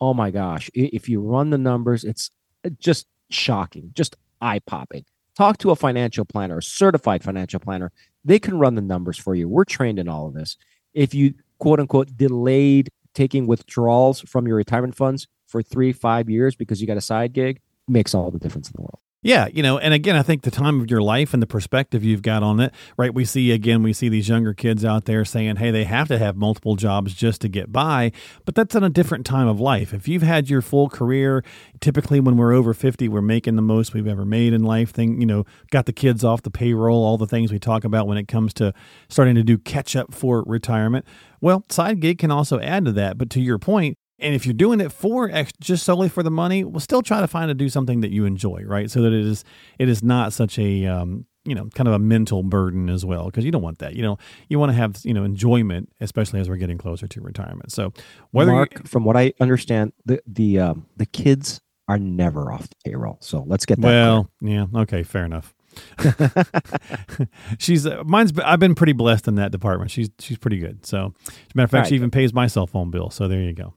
Oh 0.00 0.14
my 0.14 0.30
gosh. 0.30 0.70
If 0.74 1.08
you 1.08 1.20
run 1.20 1.50
the 1.50 1.58
numbers, 1.58 2.02
it's 2.04 2.30
uh, 2.64 2.70
just 2.78 3.06
shocking, 3.30 3.92
just 3.94 4.16
eye 4.40 4.60
popping. 4.60 5.04
Talk 5.36 5.58
to 5.58 5.70
a 5.70 5.76
financial 5.76 6.24
planner, 6.24 6.58
a 6.58 6.62
certified 6.62 7.22
financial 7.22 7.60
planner. 7.60 7.92
They 8.24 8.38
can 8.38 8.58
run 8.58 8.74
the 8.74 8.82
numbers 8.82 9.18
for 9.18 9.34
you. 9.34 9.48
We're 9.48 9.64
trained 9.64 9.98
in 9.98 10.08
all 10.08 10.26
of 10.26 10.34
this. 10.34 10.56
If 10.94 11.14
you 11.14 11.34
quote 11.58 11.80
unquote 11.80 12.16
delayed 12.16 12.90
taking 13.14 13.46
withdrawals 13.46 14.20
from 14.20 14.46
your 14.46 14.56
retirement 14.56 14.94
funds 14.94 15.26
for 15.46 15.62
three, 15.62 15.92
five 15.92 16.30
years 16.30 16.54
because 16.54 16.80
you 16.80 16.86
got 16.86 16.96
a 16.96 17.02
side 17.02 17.32
gig, 17.32 17.60
makes 17.88 18.14
all 18.14 18.30
the 18.30 18.38
difference 18.38 18.68
in 18.68 18.74
the 18.76 18.82
world. 18.82 19.00
Yeah, 19.24 19.46
you 19.52 19.62
know, 19.62 19.78
and 19.78 19.94
again, 19.94 20.16
I 20.16 20.22
think 20.22 20.42
the 20.42 20.50
time 20.50 20.80
of 20.80 20.90
your 20.90 21.00
life 21.00 21.32
and 21.32 21.40
the 21.40 21.46
perspective 21.46 22.02
you've 22.02 22.22
got 22.22 22.42
on 22.42 22.58
it, 22.58 22.74
right? 22.96 23.14
We 23.14 23.24
see 23.24 23.52
again, 23.52 23.84
we 23.84 23.92
see 23.92 24.08
these 24.08 24.28
younger 24.28 24.52
kids 24.52 24.84
out 24.84 25.04
there 25.04 25.24
saying, 25.24 25.56
hey, 25.56 25.70
they 25.70 25.84
have 25.84 26.08
to 26.08 26.18
have 26.18 26.34
multiple 26.34 26.74
jobs 26.74 27.14
just 27.14 27.40
to 27.42 27.48
get 27.48 27.70
by, 27.70 28.10
but 28.44 28.56
that's 28.56 28.74
in 28.74 28.82
a 28.82 28.90
different 28.90 29.24
time 29.24 29.46
of 29.46 29.60
life. 29.60 29.94
If 29.94 30.08
you've 30.08 30.22
had 30.22 30.50
your 30.50 30.60
full 30.60 30.88
career, 30.88 31.44
typically 31.80 32.18
when 32.18 32.36
we're 32.36 32.52
over 32.52 32.74
50, 32.74 33.08
we're 33.08 33.22
making 33.22 33.54
the 33.54 33.62
most 33.62 33.94
we've 33.94 34.08
ever 34.08 34.24
made 34.24 34.52
in 34.52 34.64
life, 34.64 34.90
thing, 34.90 35.20
you 35.20 35.26
know, 35.26 35.44
got 35.70 35.86
the 35.86 35.92
kids 35.92 36.24
off 36.24 36.42
the 36.42 36.50
payroll, 36.50 37.04
all 37.04 37.16
the 37.16 37.28
things 37.28 37.52
we 37.52 37.60
talk 37.60 37.84
about 37.84 38.08
when 38.08 38.18
it 38.18 38.26
comes 38.26 38.52
to 38.54 38.74
starting 39.08 39.36
to 39.36 39.44
do 39.44 39.56
catch 39.56 39.94
up 39.94 40.12
for 40.12 40.42
retirement. 40.48 41.06
Well, 41.40 41.64
side 41.68 42.00
gig 42.00 42.18
can 42.18 42.32
also 42.32 42.58
add 42.58 42.84
to 42.86 42.92
that, 42.92 43.18
but 43.18 43.30
to 43.30 43.40
your 43.40 43.60
point, 43.60 43.98
and 44.22 44.34
if 44.34 44.46
you're 44.46 44.54
doing 44.54 44.80
it 44.80 44.92
for 44.92 45.30
ex- 45.30 45.52
just 45.60 45.84
solely 45.84 46.08
for 46.08 46.22
the 46.22 46.30
money, 46.30 46.64
well, 46.64 46.80
still 46.80 47.02
try 47.02 47.20
to 47.20 47.26
find 47.28 47.48
to 47.48 47.54
do 47.54 47.68
something 47.68 48.00
that 48.00 48.10
you 48.10 48.24
enjoy, 48.24 48.62
right? 48.64 48.90
So 48.90 49.02
that 49.02 49.12
it 49.12 49.24
is 49.26 49.44
it 49.78 49.88
is 49.88 50.02
not 50.02 50.32
such 50.32 50.58
a 50.58 50.86
um, 50.86 51.26
you 51.44 51.54
know 51.54 51.66
kind 51.74 51.88
of 51.88 51.94
a 51.94 51.98
mental 51.98 52.42
burden 52.42 52.88
as 52.88 53.04
well, 53.04 53.26
because 53.26 53.44
you 53.44 53.50
don't 53.50 53.62
want 53.62 53.78
that. 53.80 53.94
You 53.96 54.02
know, 54.02 54.18
you 54.48 54.58
want 54.58 54.70
to 54.70 54.74
have 54.74 54.96
you 55.04 55.12
know 55.12 55.24
enjoyment, 55.24 55.90
especially 56.00 56.40
as 56.40 56.48
we're 56.48 56.56
getting 56.56 56.78
closer 56.78 57.06
to 57.08 57.20
retirement. 57.20 57.72
So 57.72 57.92
whether 58.30 58.52
Marc, 58.52 58.74
you, 58.74 58.80
from 58.84 59.04
what 59.04 59.16
I 59.16 59.32
understand, 59.40 59.92
the 60.06 60.22
the 60.26 60.58
um, 60.60 60.86
the 60.96 61.06
kids 61.06 61.60
are 61.88 61.98
never 61.98 62.52
off 62.52 62.68
the 62.68 62.76
payroll. 62.84 63.18
So 63.20 63.44
let's 63.46 63.66
get 63.66 63.80
that. 63.80 63.86
well, 63.86 64.30
yeah, 64.40 64.66
okay, 64.74 65.02
fair 65.02 65.24
enough. 65.24 65.52
she's 67.58 67.86
uh, 67.86 68.02
mine's. 68.04 68.32
I've 68.38 68.60
been 68.60 68.74
pretty 68.74 68.92
blessed 68.92 69.28
in 69.28 69.36
that 69.36 69.52
department. 69.52 69.90
She's 69.90 70.10
she's 70.18 70.38
pretty 70.38 70.58
good. 70.58 70.84
So, 70.86 71.14
as 71.26 71.32
a 71.32 71.32
matter 71.54 71.64
of 71.64 71.70
fact, 71.70 71.82
Right. 71.84 71.88
she 71.88 71.94
even 71.94 72.10
pays 72.10 72.32
my 72.32 72.46
cell 72.46 72.66
phone 72.66 72.90
bill. 72.90 73.10
So 73.10 73.28
there 73.28 73.40
you 73.40 73.52
go. 73.52 73.74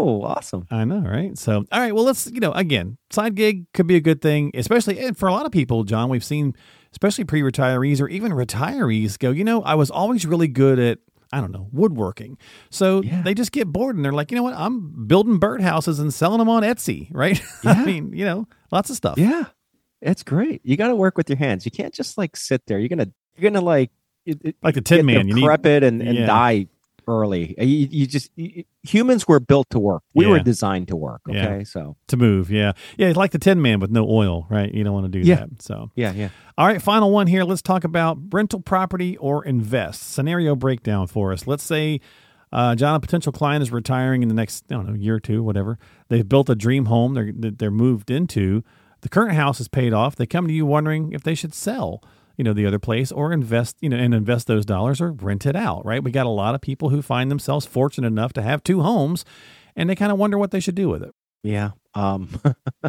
Oh, 0.00 0.22
awesome. 0.22 0.66
I 0.70 0.84
know, 0.84 1.00
right? 1.00 1.36
So, 1.36 1.64
all 1.70 1.80
right. 1.80 1.94
Well, 1.94 2.04
let's, 2.04 2.26
you 2.30 2.40
know, 2.40 2.52
again, 2.52 2.96
side 3.10 3.34
gig 3.34 3.66
could 3.74 3.86
be 3.86 3.96
a 3.96 4.00
good 4.00 4.22
thing, 4.22 4.50
especially 4.54 4.98
and 4.98 5.16
for 5.16 5.28
a 5.28 5.32
lot 5.32 5.46
of 5.46 5.52
people, 5.52 5.84
John, 5.84 6.08
we've 6.08 6.24
seen, 6.24 6.54
especially 6.92 7.24
pre 7.24 7.42
retirees 7.42 8.00
or 8.00 8.08
even 8.08 8.32
retirees 8.32 9.18
go, 9.18 9.30
you 9.30 9.44
know, 9.44 9.62
I 9.62 9.74
was 9.74 9.90
always 9.90 10.24
really 10.26 10.48
good 10.48 10.78
at, 10.78 10.98
I 11.32 11.40
don't 11.40 11.52
know, 11.52 11.68
woodworking. 11.72 12.38
So 12.70 13.02
Yeah. 13.02 13.22
they 13.22 13.34
just 13.34 13.52
get 13.52 13.68
bored 13.68 13.94
and 13.96 14.04
they're 14.04 14.12
like, 14.12 14.30
you 14.30 14.36
know 14.36 14.42
what? 14.42 14.54
I'm 14.54 15.06
building 15.06 15.38
birdhouses 15.38 16.00
and 16.00 16.12
selling 16.12 16.38
them 16.38 16.48
on 16.48 16.62
Etsy, 16.62 17.08
right? 17.14 17.40
I 17.64 17.84
mean, 17.84 18.12
you 18.12 18.24
know, 18.24 18.46
Lots 18.72 18.88
of 18.90 18.96
stuff. 18.96 19.18
Yeah, 19.18 19.46
it's 20.00 20.22
great. 20.22 20.60
You 20.64 20.76
got 20.76 20.88
to 20.88 20.94
work 20.94 21.16
with 21.18 21.28
your 21.28 21.36
hands. 21.38 21.64
You 21.64 21.72
can't 21.72 21.92
just 21.92 22.16
like 22.16 22.36
sit 22.36 22.66
there. 22.66 22.78
You're 22.78 22.88
gonna 22.88 23.08
you're 23.36 23.50
gonna 23.50 23.64
like 23.64 23.90
it, 24.24 24.38
it, 24.44 24.56
Like 24.62 24.74
the 24.76 24.80
Tin 24.80 25.04
Man. 25.04 25.26
You 25.26 25.34
need 25.34 25.40
decrepit 25.40 25.82
and, 25.82 26.00
and 26.00 26.16
yeah. 26.18 26.26
die 26.26 26.66
early. 27.10 27.54
You, 27.58 27.88
you 27.90 28.06
just 28.06 28.30
you, 28.36 28.64
humans 28.82 29.26
were 29.26 29.40
built 29.40 29.68
to 29.70 29.78
work. 29.78 30.02
We 30.14 30.26
were 30.26 30.38
designed 30.40 30.88
to 30.88 30.96
work. 30.96 31.20
Yeah. 31.28 31.46
Okay, 31.48 31.64
so 31.64 31.96
to 32.08 32.16
move. 32.16 32.50
Yeah. 32.50 32.72
Yeah. 32.96 33.08
It's 33.08 33.16
like 33.16 33.32
the 33.32 33.38
Tin 33.38 33.60
Man 33.60 33.80
with 33.80 33.90
no 33.90 34.08
oil, 34.08 34.46
right? 34.48 34.72
You 34.72 34.84
don't 34.84 34.94
want 34.94 35.12
to 35.12 35.20
do 35.20 35.26
Yeah. 35.26 35.36
that. 35.36 35.62
So, 35.62 35.90
yeah, 35.94 36.12
yeah. 36.12 36.28
all 36.56 36.66
right. 36.66 36.80
Final 36.80 37.10
one 37.10 37.26
here. 37.26 37.44
Let's 37.44 37.62
talk 37.62 37.84
about 37.84 38.18
rental 38.30 38.60
property 38.60 39.16
or 39.16 39.44
invest. 39.44 40.12
Scenario 40.12 40.54
breakdown 40.56 41.06
for 41.06 41.32
us. 41.32 41.46
Let's 41.46 41.64
say, 41.64 42.00
uh, 42.52 42.74
John, 42.74 42.94
a 42.96 43.00
potential 43.00 43.32
client 43.32 43.62
is 43.62 43.70
retiring 43.70 44.22
in 44.22 44.28
the 44.28 44.34
next, 44.34 44.64
I 44.70 44.74
don't 44.74 44.86
know, 44.86 44.94
year 44.94 45.16
or 45.16 45.20
two, 45.20 45.42
whatever. 45.42 45.78
They've 46.08 46.28
built 46.28 46.48
a 46.50 46.54
dream 46.56 46.86
home 46.86 47.14
they're, 47.14 47.32
they're 47.32 47.70
moved 47.70 48.10
into. 48.10 48.64
The 49.02 49.08
current 49.08 49.34
house 49.34 49.60
is 49.60 49.68
paid 49.68 49.92
off. 49.92 50.16
They 50.16 50.26
come 50.26 50.46
to 50.48 50.52
you 50.52 50.66
wondering 50.66 51.12
if 51.12 51.22
they 51.22 51.34
should 51.34 51.54
sell, 51.54 52.02
you 52.40 52.44
know, 52.44 52.54
the 52.54 52.64
other 52.64 52.78
place 52.78 53.12
or 53.12 53.34
invest, 53.34 53.76
you 53.82 53.90
know, 53.90 53.98
and 53.98 54.14
invest 54.14 54.46
those 54.46 54.64
dollars 54.64 54.98
or 54.98 55.12
rent 55.12 55.44
it 55.44 55.54
out, 55.54 55.84
right? 55.84 56.02
We 56.02 56.10
got 56.10 56.24
a 56.24 56.30
lot 56.30 56.54
of 56.54 56.62
people 56.62 56.88
who 56.88 57.02
find 57.02 57.30
themselves 57.30 57.66
fortunate 57.66 58.06
enough 58.06 58.32
to 58.32 58.40
have 58.40 58.62
two 58.64 58.80
homes 58.80 59.26
and 59.76 59.90
they 59.90 59.94
kind 59.94 60.10
of 60.10 60.16
wonder 60.16 60.38
what 60.38 60.50
they 60.50 60.58
should 60.58 60.74
do 60.74 60.88
with 60.88 61.02
it. 61.02 61.14
Yeah. 61.42 61.72
Um, 61.94 62.30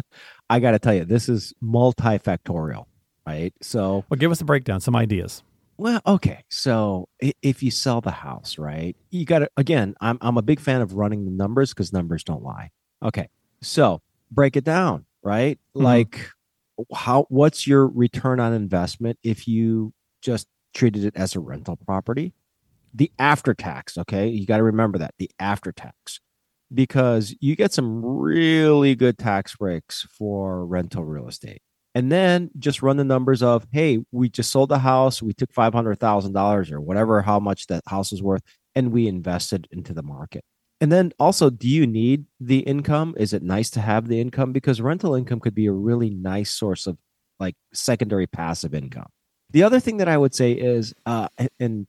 I 0.48 0.58
got 0.58 0.70
to 0.70 0.78
tell 0.78 0.94
you, 0.94 1.04
this 1.04 1.28
is 1.28 1.52
multifactorial, 1.62 2.86
right? 3.26 3.52
So, 3.60 4.06
Well, 4.08 4.16
give 4.18 4.30
us 4.30 4.40
a 4.40 4.44
breakdown, 4.46 4.80
some 4.80 4.96
ideas. 4.96 5.42
well, 5.76 6.00
okay. 6.06 6.44
So, 6.48 7.08
if 7.20 7.62
you 7.62 7.70
sell 7.70 8.00
the 8.00 8.10
house, 8.10 8.56
right, 8.58 8.96
you 9.10 9.26
got 9.26 9.40
to, 9.40 9.50
again, 9.58 9.94
I'm, 10.00 10.16
I'm 10.22 10.38
a 10.38 10.42
big 10.42 10.60
fan 10.60 10.80
of 10.80 10.94
running 10.94 11.26
the 11.26 11.30
numbers 11.30 11.74
because 11.74 11.92
numbers 11.92 12.24
don't 12.24 12.42
lie. 12.42 12.70
Okay. 13.02 13.28
So, 13.60 14.00
break 14.30 14.56
it 14.56 14.64
down, 14.64 15.04
right? 15.22 15.58
Mhm. 15.76 15.82
Like, 15.82 16.30
how, 16.94 17.26
what's 17.28 17.66
your 17.66 17.86
return 17.86 18.40
on 18.40 18.52
investment 18.52 19.18
if 19.22 19.46
you 19.46 19.92
just 20.22 20.46
treated 20.74 21.04
it 21.04 21.16
as 21.16 21.34
a 21.34 21.40
rental 21.40 21.76
property? 21.76 22.34
The 22.94 23.10
after 23.18 23.54
tax, 23.54 23.96
okay? 23.98 24.28
You 24.28 24.46
got 24.46 24.58
to 24.58 24.62
remember 24.62 24.98
that 24.98 25.14
the 25.18 25.30
after 25.38 25.72
tax 25.72 26.20
because 26.72 27.34
you 27.40 27.56
get 27.56 27.72
some 27.72 28.04
really 28.04 28.94
good 28.94 29.18
tax 29.18 29.56
breaks 29.56 30.06
for 30.16 30.66
rental 30.66 31.04
real 31.04 31.28
estate. 31.28 31.62
And 31.94 32.10
then 32.10 32.50
just 32.58 32.82
run 32.82 32.96
the 32.96 33.04
numbers 33.04 33.42
of, 33.42 33.66
hey, 33.70 33.98
we 34.12 34.30
just 34.30 34.50
sold 34.50 34.70
the 34.70 34.78
house, 34.78 35.22
we 35.22 35.34
took 35.34 35.52
five 35.52 35.74
hundred 35.74 36.00
thousand 36.00 36.32
dollars 36.32 36.70
or 36.70 36.80
whatever, 36.80 37.20
how 37.20 37.38
much 37.38 37.66
that 37.66 37.82
house 37.86 38.12
is 38.12 38.22
worth, 38.22 38.42
and 38.74 38.92
we 38.92 39.06
invested 39.06 39.68
into 39.70 39.92
the 39.92 40.02
market. 40.02 40.42
And 40.82 40.90
then 40.90 41.12
also, 41.20 41.48
do 41.48 41.68
you 41.68 41.86
need 41.86 42.26
the 42.40 42.58
income? 42.58 43.14
Is 43.16 43.32
it 43.32 43.42
nice 43.44 43.70
to 43.70 43.80
have 43.80 44.08
the 44.08 44.20
income? 44.20 44.52
Because 44.52 44.80
rental 44.80 45.14
income 45.14 45.38
could 45.38 45.54
be 45.54 45.66
a 45.66 45.72
really 45.72 46.10
nice 46.10 46.50
source 46.50 46.88
of 46.88 46.98
like 47.38 47.54
secondary 47.72 48.26
passive 48.26 48.74
income. 48.74 49.06
The 49.50 49.62
other 49.62 49.78
thing 49.78 49.98
that 49.98 50.08
I 50.08 50.18
would 50.18 50.34
say 50.34 50.50
is, 50.50 50.92
uh, 51.06 51.28
and 51.60 51.86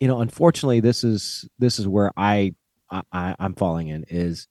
you 0.00 0.08
know, 0.08 0.20
unfortunately, 0.20 0.80
this 0.80 1.04
is 1.04 1.48
this 1.60 1.78
is 1.78 1.86
where 1.86 2.10
I, 2.16 2.56
I 2.90 3.36
I'm 3.38 3.54
falling 3.54 3.86
in 3.86 4.04
is, 4.08 4.48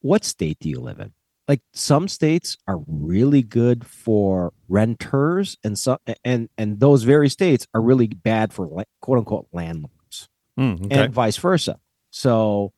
what 0.00 0.24
state 0.24 0.60
do 0.60 0.68
you 0.68 0.78
live 0.78 1.00
in? 1.00 1.12
Like 1.48 1.62
some 1.72 2.06
states 2.06 2.56
are 2.68 2.78
really 2.86 3.42
good 3.42 3.84
for 3.84 4.52
renters, 4.68 5.56
and 5.64 5.76
so 5.76 5.98
and 6.24 6.48
and 6.56 6.78
those 6.78 7.02
very 7.02 7.30
states 7.30 7.66
are 7.74 7.82
really 7.82 8.06
bad 8.06 8.52
for 8.52 8.84
quote 9.00 9.18
unquote 9.18 9.48
landlords 9.52 10.28
Mm, 10.56 10.84
okay. 10.86 11.04
and 11.04 11.12
vice 11.12 11.36
versa. 11.36 11.80
So, 12.10 12.72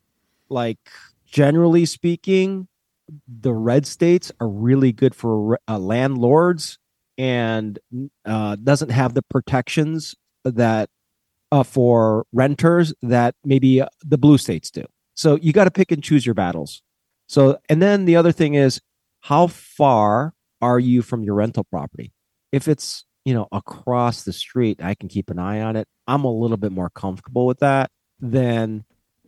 like 0.50 0.78
generally 1.26 1.86
speaking, 1.86 2.68
the 3.26 3.52
red 3.52 3.86
states 3.86 4.30
are 4.40 4.48
really 4.48 4.92
good 4.92 5.14
for 5.14 5.58
uh, 5.68 5.78
landlords 5.78 6.78
and 7.18 7.78
uh, 8.24 8.56
doesn't 8.56 8.90
have 8.90 9.14
the 9.14 9.22
protections 9.22 10.14
that 10.44 10.88
uh, 11.52 11.62
for 11.62 12.24
renters 12.32 12.94
that 13.02 13.34
maybe 13.44 13.80
uh, 13.80 13.86
the 14.04 14.18
blue 14.18 14.38
states 14.38 14.70
do. 14.70 14.84
So 15.14 15.36
you 15.36 15.52
got 15.52 15.64
to 15.64 15.70
pick 15.70 15.92
and 15.92 16.02
choose 16.02 16.24
your 16.24 16.34
battles. 16.34 16.82
So, 17.26 17.58
and 17.68 17.82
then 17.82 18.04
the 18.04 18.16
other 18.16 18.32
thing 18.32 18.54
is, 18.54 18.80
how 19.20 19.48
far 19.48 20.34
are 20.62 20.78
you 20.78 21.02
from 21.02 21.22
your 21.22 21.34
rental 21.34 21.64
property? 21.64 22.12
If 22.52 22.68
it's 22.68 23.04
you 23.24 23.34
know 23.34 23.48
across 23.52 24.22
the 24.22 24.32
street, 24.32 24.82
I 24.82 24.94
can 24.94 25.08
keep 25.08 25.30
an 25.30 25.38
eye 25.38 25.60
on 25.60 25.76
it. 25.76 25.86
I'm 26.06 26.24
a 26.24 26.32
little 26.32 26.56
bit 26.56 26.72
more 26.72 26.90
comfortable 26.90 27.46
with 27.46 27.58
that 27.60 27.90
than, 28.18 28.84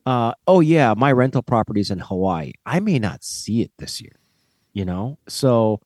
uh, 0.06 0.32
oh 0.46 0.60
yeah, 0.60 0.94
my 0.96 1.12
rental 1.12 1.42
property 1.42 1.80
is 1.80 1.90
in 1.90 1.98
Hawaii. 1.98 2.52
I 2.66 2.80
may 2.80 2.98
not 2.98 3.24
see 3.24 3.62
it 3.62 3.70
this 3.78 4.00
year, 4.00 4.16
you 4.72 4.84
know. 4.84 5.18
So, 5.28 5.80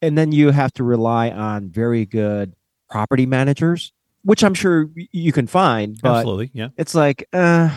and 0.00 0.16
then 0.16 0.32
you 0.32 0.50
have 0.50 0.72
to 0.74 0.84
rely 0.84 1.30
on 1.30 1.68
very 1.68 2.06
good 2.06 2.54
property 2.88 3.26
managers, 3.26 3.92
which 4.22 4.42
I'm 4.42 4.54
sure 4.54 4.90
you 4.96 5.32
can 5.32 5.46
find, 5.46 5.98
but 6.02 6.18
Absolutely. 6.18 6.50
Yeah. 6.54 6.68
it's 6.76 6.94
like 6.94 7.28
uh 7.32 7.70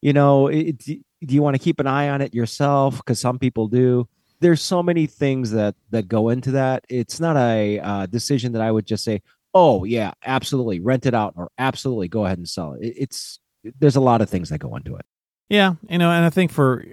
you 0.00 0.12
know 0.12 0.48
it, 0.48 0.78
do 0.78 0.98
you 1.20 1.42
want 1.42 1.54
to 1.54 1.62
keep 1.62 1.80
an 1.80 1.86
eye 1.86 2.08
on 2.08 2.20
it 2.20 2.34
yourself 2.34 2.96
because 2.96 3.20
some 3.20 3.38
people 3.38 3.68
do 3.68 4.08
there's 4.40 4.62
so 4.62 4.82
many 4.82 5.06
things 5.06 5.50
that 5.50 5.74
that 5.90 6.08
go 6.08 6.30
into 6.30 6.52
that 6.52 6.84
it's 6.88 7.20
not 7.20 7.36
a 7.36 7.78
uh, 7.78 8.06
decision 8.06 8.52
that 8.52 8.62
i 8.62 8.70
would 8.70 8.86
just 8.86 9.04
say 9.04 9.22
oh 9.54 9.84
yeah 9.84 10.12
absolutely 10.24 10.80
rent 10.80 11.06
it 11.06 11.14
out 11.14 11.34
or 11.36 11.50
absolutely 11.58 12.08
go 12.08 12.24
ahead 12.24 12.38
and 12.38 12.48
sell 12.48 12.74
it. 12.74 12.86
it 12.86 12.94
it's 12.96 13.40
there's 13.78 13.96
a 13.96 14.00
lot 14.00 14.20
of 14.20 14.30
things 14.30 14.48
that 14.48 14.58
go 14.58 14.74
into 14.76 14.96
it 14.96 15.04
Yeah, 15.50 15.74
you 15.88 15.98
know, 15.98 16.10
and 16.10 16.24
I 16.24 16.30
think 16.30 16.52
for 16.52 16.84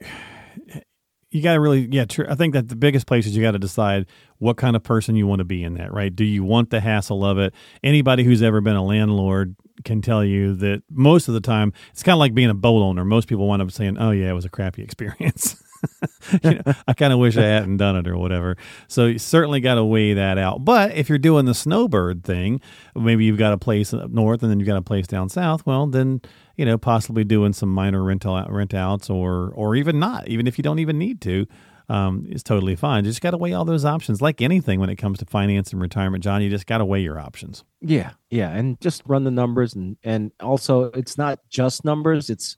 you 1.29 1.41
got 1.41 1.53
to 1.53 1.59
really, 1.59 1.87
yeah, 1.91 2.05
true. 2.05 2.25
I 2.27 2.35
think 2.35 2.53
that 2.53 2.69
the 2.69 2.75
biggest 2.75 3.05
place 3.05 3.25
is 3.27 3.35
you 3.35 3.43
got 3.43 3.51
to 3.51 3.59
decide 3.59 4.07
what 4.39 4.57
kind 4.57 4.75
of 4.75 4.83
person 4.83 5.15
you 5.15 5.27
want 5.27 5.39
to 5.39 5.45
be 5.45 5.63
in 5.63 5.75
that, 5.75 5.93
right? 5.93 6.13
Do 6.13 6.23
you 6.23 6.43
want 6.43 6.69
the 6.69 6.79
hassle 6.79 7.23
of 7.23 7.37
it? 7.37 7.53
Anybody 7.83 8.23
who's 8.23 8.41
ever 8.41 8.61
been 8.61 8.75
a 8.75 8.83
landlord 8.83 9.55
can 9.83 10.01
tell 10.01 10.23
you 10.23 10.55
that 10.55 10.81
most 10.89 11.27
of 11.27 11.35
the 11.35 11.41
time 11.41 11.71
it's 11.91 12.01
kind 12.01 12.13
of 12.13 12.19
like 12.19 12.33
being 12.33 12.49
a 12.49 12.55
boat 12.55 12.81
owner. 12.81 13.05
Most 13.05 13.27
people 13.27 13.47
wind 13.47 13.61
up 13.61 13.71
saying, 13.71 13.97
"Oh 13.99 14.11
yeah, 14.11 14.29
it 14.29 14.33
was 14.33 14.45
a 14.45 14.49
crappy 14.49 14.81
experience." 14.83 15.61
you 16.43 16.55
know, 16.55 16.73
I 16.87 16.93
kind 16.93 17.13
of 17.13 17.19
wish 17.19 17.37
I 17.37 17.43
hadn't 17.43 17.77
done 17.77 17.95
it 17.95 18.07
or 18.07 18.17
whatever. 18.17 18.57
So 18.87 19.05
you 19.05 19.19
certainly 19.19 19.59
got 19.59 19.75
to 19.75 19.85
weigh 19.85 20.13
that 20.13 20.37
out. 20.37 20.65
But 20.65 20.95
if 20.95 21.09
you're 21.09 21.17
doing 21.17 21.45
the 21.45 21.53
snowbird 21.53 22.23
thing, 22.23 22.61
maybe 22.95 23.25
you've 23.25 23.37
got 23.37 23.53
a 23.53 23.57
place 23.57 23.93
up 23.93 24.11
north 24.11 24.41
and 24.41 24.51
then 24.51 24.59
you've 24.59 24.67
got 24.67 24.77
a 24.77 24.81
place 24.81 25.07
down 25.07 25.29
south. 25.29 25.65
Well, 25.65 25.87
then 25.87 26.21
you 26.55 26.65
know 26.65 26.77
possibly 26.77 27.23
doing 27.23 27.53
some 27.53 27.69
minor 27.69 28.03
rental 28.03 28.43
rent 28.49 28.73
outs 28.73 29.09
or 29.09 29.51
or 29.55 29.75
even 29.75 29.99
not, 29.99 30.27
even 30.27 30.47
if 30.47 30.57
you 30.57 30.63
don't 30.63 30.79
even 30.79 30.97
need 30.97 31.21
to. 31.21 31.47
Um, 31.89 32.25
is 32.29 32.43
totally 32.43 32.75
fine. 32.75 33.05
You 33.05 33.11
just 33.11 33.21
got 33.21 33.31
to 33.31 33.37
weigh 33.37 33.53
all 33.53 33.63
those 33.63 33.85
options. 33.85 34.21
Like 34.21 34.41
anything 34.41 34.81
when 34.81 34.89
it 34.89 34.97
comes 34.97 35.19
to 35.19 35.25
finance 35.25 35.71
and 35.71 35.81
retirement, 35.81 36.21
John, 36.21 36.41
you 36.41 36.49
just 36.49 36.65
got 36.67 36.79
to 36.79 36.85
weigh 36.85 36.99
your 36.99 37.17
options. 37.17 37.63
yeah 37.79 38.11
yeah 38.29 38.49
and 38.49 38.77
just 38.81 39.01
run 39.05 39.23
the 39.23 39.31
numbers 39.31 39.73
and 39.73 39.95
and 40.03 40.31
also 40.41 40.85
it's 40.91 41.17
not 41.17 41.39
just 41.49 41.85
numbers 41.85 42.29
it's 42.29 42.57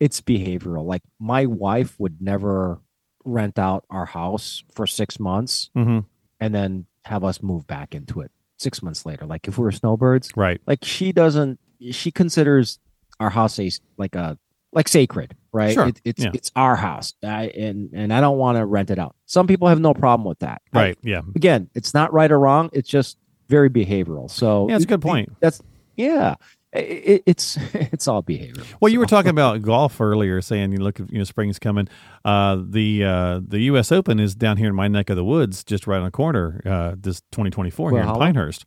it's 0.00 0.20
behavioral 0.20 0.84
like 0.84 1.02
my 1.18 1.46
wife 1.46 1.98
would 1.98 2.20
never 2.22 2.80
rent 3.24 3.58
out 3.58 3.84
our 3.90 4.06
house 4.06 4.62
for 4.74 4.86
six 4.86 5.18
months 5.20 5.70
Mm-hmm. 5.76 6.00
and 6.40 6.54
then 6.54 6.86
have 7.04 7.24
us 7.24 7.42
move 7.42 7.66
back 7.66 7.94
into 7.94 8.20
it 8.20 8.30
six 8.58 8.82
months 8.82 9.04
later. 9.06 9.24
Like 9.26 9.48
if 9.48 9.56
we 9.58 9.64
were 9.64 9.72
snowbirds, 9.72 10.30
Right. 10.36 10.60
like 10.66 10.80
she 10.84 11.12
doesn't, 11.12 11.58
she 11.90 12.10
considers 12.10 12.78
our 13.20 13.30
house 13.30 13.58
a 13.58 13.70
like 13.96 14.14
a 14.14 14.38
like 14.72 14.86
sacred, 14.88 15.34
right? 15.52 15.72
Sure, 15.72 15.88
It, 15.88 16.00
it's 16.04 16.22
yeah. 16.24 16.30
it's 16.34 16.50
our 16.54 16.76
house, 16.76 17.14
I, 17.22 17.44
and 17.48 17.90
and 17.94 18.12
I 18.12 18.20
don't 18.20 18.36
want 18.38 18.58
to 18.58 18.66
rent 18.66 18.90
it 18.90 18.98
out. 18.98 19.16
Some 19.26 19.46
people 19.46 19.66
have 19.68 19.80
no 19.80 19.94
problem 19.94 20.28
with 20.28 20.38
that. 20.40 20.60
I- 20.72 20.78
Right. 20.78 20.98
Yeah. 21.02 21.22
again, 21.34 21.70
it's 21.74 21.94
not 21.94 22.12
right 22.12 22.30
or 22.30 22.38
wrong. 22.38 22.68
It's 22.72 22.88
just 22.88 23.16
very 23.48 23.70
behavioral. 23.70 24.30
So 24.30 24.68
Yeah, 24.68 24.76
it's 24.76 24.84
a 24.84 24.88
good 24.88 25.00
point. 25.02 25.34
That's 25.40 25.62
yeah. 25.96 26.34
It, 26.72 27.22
it's 27.26 27.56
it's 27.74 28.08
all 28.08 28.22
behavioral. 28.22 28.66
Well, 28.80 28.92
you 28.92 28.98
were 28.98 29.06
talking 29.06 29.30
about 29.30 29.62
golf 29.62 30.00
earlier, 30.00 30.40
saying 30.42 30.72
you 30.72 30.78
look, 30.78 30.98
you 30.98 31.18
know, 31.18 31.24
spring's 31.24 31.58
coming. 31.58 31.88
Uh, 32.24 32.62
the 32.68 33.04
uh, 33.04 33.40
the 33.46 33.60
U.S. 33.60 33.90
Open 33.92 34.20
is 34.20 34.34
down 34.34 34.56
here 34.56 34.68
in 34.68 34.74
my 34.74 34.88
neck 34.88 35.10
of 35.10 35.16
the 35.16 35.24
woods, 35.24 35.64
just 35.64 35.86
right 35.86 35.98
on 35.98 36.04
the 36.04 36.10
corner. 36.10 36.60
Uh, 36.64 36.94
this 36.98 37.20
2024 37.32 37.90
Where, 37.90 38.02
here 38.02 38.12
in? 38.12 38.18
Pinehurst, 38.18 38.64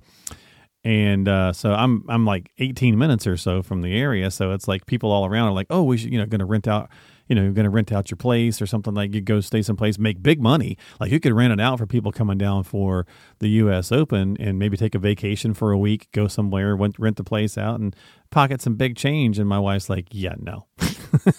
and 0.84 1.28
uh, 1.28 1.54
so 1.54 1.74
I'm 1.74 2.04
I'm 2.10 2.26
like 2.26 2.52
18 2.58 2.98
minutes 2.98 3.28
or 3.28 3.38
so 3.38 3.62
from 3.62 3.82
the 3.82 3.96
area. 3.96 4.32
So 4.32 4.52
it's 4.52 4.68
like 4.68 4.86
people 4.86 5.12
all 5.12 5.26
around 5.26 5.50
are 5.50 5.54
like, 5.54 5.68
oh, 5.70 5.84
we 5.84 5.98
should, 5.98 6.12
you 6.12 6.18
know, 6.18 6.26
going 6.26 6.40
to 6.40 6.46
rent 6.46 6.68
out. 6.68 6.90
You 7.32 7.36
know, 7.36 7.50
going 7.54 7.64
to 7.64 7.70
rent 7.70 7.94
out 7.94 8.12
your 8.12 8.18
place 8.18 8.62
or 8.62 8.66
something 8.68 8.94
like 8.94 9.16
you 9.16 9.22
go 9.22 9.40
stay 9.40 9.62
someplace, 9.62 9.98
make 9.98 10.22
big 10.22 10.42
money. 10.42 10.78
Like 11.00 11.12
you 11.14 11.20
could 11.22 11.32
rent 11.32 11.54
it 11.54 11.62
out 11.62 11.78
for 11.80 11.88
people 11.88 12.12
coming 12.12 12.38
down 12.38 12.64
for 12.64 13.08
the 13.40 13.48
U.S. 13.64 13.90
Open 13.90 14.36
and 14.38 14.60
maybe 14.60 14.76
take 14.76 14.96
a 14.96 15.00
vacation 15.00 15.54
for 15.54 15.72
a 15.72 15.78
week, 15.78 16.10
go 16.12 16.28
somewhere, 16.28 16.76
rent, 16.76 17.00
rent 17.00 17.16
the 17.16 17.24
place 17.24 17.58
out, 17.58 17.80
and 17.80 17.96
pocket 18.32 18.62
some 18.62 18.76
big 18.76 18.98
change. 18.98 19.40
And 19.40 19.48
my 19.48 19.60
wife's 19.60 19.90
like, 19.90 20.08
yeah, 20.12 20.36
no. 20.40 20.66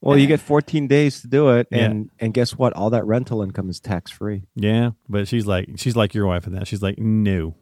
Well, 0.00 0.18
you 0.18 0.26
get 0.26 0.38
14 0.40 0.86
days 0.86 1.22
to 1.22 1.28
do 1.28 1.48
it, 1.48 1.66
Yeah. 1.72 1.86
and 1.86 2.10
and 2.20 2.32
guess 2.34 2.52
what? 2.56 2.72
All 2.74 2.90
that 2.90 3.04
rental 3.06 3.42
income 3.42 3.68
is 3.70 3.80
tax 3.80 4.10
free. 4.10 4.44
Yeah, 4.54 4.90
but 5.08 5.26
she's 5.28 5.46
like 5.46 5.70
she's 5.76 5.96
like 5.96 6.14
your 6.14 6.26
wife 6.26 6.46
in 6.46 6.52
that. 6.52 6.68
She's 6.68 6.82
like, 6.82 6.98
no, 6.98 7.54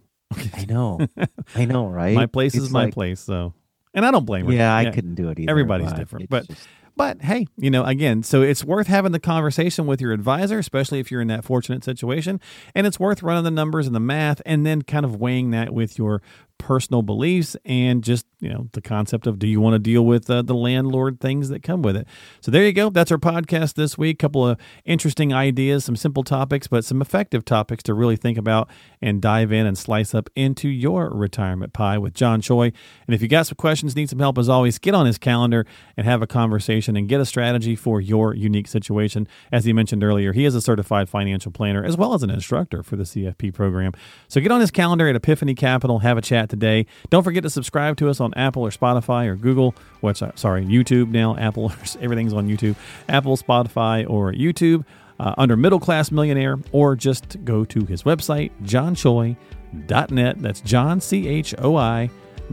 I 0.53 0.65
know, 0.67 1.07
I 1.55 1.65
know, 1.65 1.87
right? 2.01 2.15
my 2.15 2.27
place 2.27 2.55
It's 2.57 2.65
is 2.65 2.71
my 2.71 2.85
like- 2.87 2.95
place. 2.95 3.21
So, 3.21 3.55
and 3.95 4.05
I 4.05 4.11
don't 4.11 4.27
blame 4.27 4.47
her. 4.47 4.53
Yeah, 4.53 4.75
I 4.75 4.91
couldn't 4.91 5.15
do 5.15 5.29
it 5.31 5.39
either. 5.39 5.49
Everybody's 5.51 5.93
different, 5.93 6.29
but- 6.29 6.49
just- 6.49 6.67
But 6.97 7.23
hey, 7.23 7.47
you 7.57 7.71
know, 7.71 7.85
again, 7.85 8.23
so 8.23 8.43
it's 8.43 8.65
worth 8.65 8.87
having 8.87 9.13
the 9.13 9.19
conversation 9.19 9.87
with 9.87 10.01
your 10.01 10.13
advisor, 10.13 10.59
especially 10.59 11.01
if 11.01 11.11
you're 11.11 11.21
in 11.21 11.29
that 11.29 11.45
fortunate 11.45 11.83
situation. 11.83 12.41
And 12.75 12.87
it's 12.87 13.01
worth 13.01 13.23
running 13.23 13.45
the 13.45 13.51
numbers 13.51 13.87
and 13.87 13.97
the 13.97 14.01
math 14.01 14.41
and 14.47 14.65
then 14.65 14.83
kind 14.83 15.05
of 15.05 15.17
weighing 15.17 15.51
that 15.51 15.75
with 15.75 15.99
your 15.99 16.23
personal 16.59 17.03
beliefs 17.03 17.57
and 17.65 18.03
just 18.03 18.27
you 18.41 18.49
know 18.49 18.69
the 18.73 18.81
concept 18.81 19.27
of 19.27 19.39
do 19.39 19.47
you 19.47 19.61
want 19.61 19.75
to 19.75 19.79
deal 19.79 20.05
with 20.05 20.29
uh, 20.31 20.43
the 20.43 20.55
landlord 20.55 21.21
things 21.21 21.49
that 21.49 21.63
come 21.63 21.83
with 21.83 21.97
it? 21.97 22.07
So 22.41 22.51
there 22.51 22.65
you 22.65 22.73
go. 22.73 22.91
That's 22.91 23.13
our 23.13 23.19
podcast 23.19 23.75
this 23.75 23.99
week. 23.99 24.17
A 24.17 24.25
couple 24.25 24.47
of 24.47 24.59
interesting 24.85 25.33
ideas 25.33 25.85
some 25.85 25.97
simple 25.97 26.23
topics 26.23 26.67
but 26.67 26.85
some 26.85 27.01
effective 27.01 27.45
topics 27.45 27.83
to 27.85 27.95
really 27.95 28.17
think 28.17 28.39
about 28.39 28.69
and 29.01 29.21
dive 29.21 29.53
in 29.53 29.67
and 29.67 29.77
slice 29.77 30.15
up 30.15 30.31
into 30.35 30.69
your 30.69 31.11
retirement 31.11 31.73
pie 31.73 31.99
with 31.99 32.15
john 32.15 32.41
choi. 32.41 32.73
And 33.07 33.15
if 33.15 33.23
you 33.23 33.29
got 33.29 33.47
some 33.47 33.57
questions 33.57 33.97
need 33.97 34.11
some 34.11 34.19
help 34.19 34.39
as 34.39 34.49
always 34.49 34.79
get 34.79 34.95
on 34.95 35.07
his 35.07 35.19
calendar 35.19 35.67
and 35.97 36.07
have 36.07 36.23
a 36.23 36.27
conversation 36.27 36.97
and 36.97 37.09
get 37.09 37.21
a 37.21 37.27
strategy 37.27 37.77
for 37.77 38.01
your 38.01 38.35
unique 38.35 38.69
situation. 38.69 39.29
As 39.53 39.65
he 39.65 39.73
mentioned 39.73 40.03
earlier 40.03 40.33
he 40.33 40.45
is 40.45 40.55
a 40.55 40.61
certified 40.61 41.09
financial 41.09 41.53
planner 41.53 41.85
as 41.85 41.97
well 41.97 42.15
as 42.15 42.23
an 42.23 42.31
instructor 42.31 42.83
for 42.83 42.97
the 42.97 43.05
cfp 43.05 43.53
program. 43.53 43.93
So 44.29 44.41
get 44.41 44.51
on 44.51 44.61
his 44.61 44.71
calendar 44.71 45.09
at 45.09 45.17
epiphany 45.17 45.55
capital 45.55 46.01
have 46.01 46.19
a 46.19 46.23
chat 46.23 46.49
today. 46.55 46.87
Don't 47.11 47.23
forget 47.23 47.43
to 47.43 47.51
subscribe 47.51 47.97
to 47.99 48.09
us 48.09 48.21
on 48.21 48.33
Apple 48.35 48.63
or 48.63 48.71
Spotify 48.71 49.27
or 49.27 49.37
Google. 49.37 49.75
What's 50.01 50.23
sorry, 50.37 50.65
YouTube 50.65 51.09
now. 51.11 51.37
Apple, 51.45 51.73
everything's 52.01 52.33
on 52.33 52.49
YouTube. 52.49 52.77
Apple, 53.09 53.37
Spotify, 53.37 54.09
or 54.09 54.33
YouTube 54.33 54.85
uh, 55.19 55.35
under 55.39 55.57
Middle 55.57 55.81
Class 55.81 56.11
Millionaire, 56.11 56.59
or 56.73 56.97
just 56.97 57.45
go 57.45 57.65
to 57.65 57.85
his 57.85 58.03
website, 58.03 58.51
johnchoi.net. 58.63 60.43
That's 60.43 60.61
John 60.61 61.01
C 61.01 61.29
H 61.29 61.55
O 61.59 61.77
I. 61.77 62.11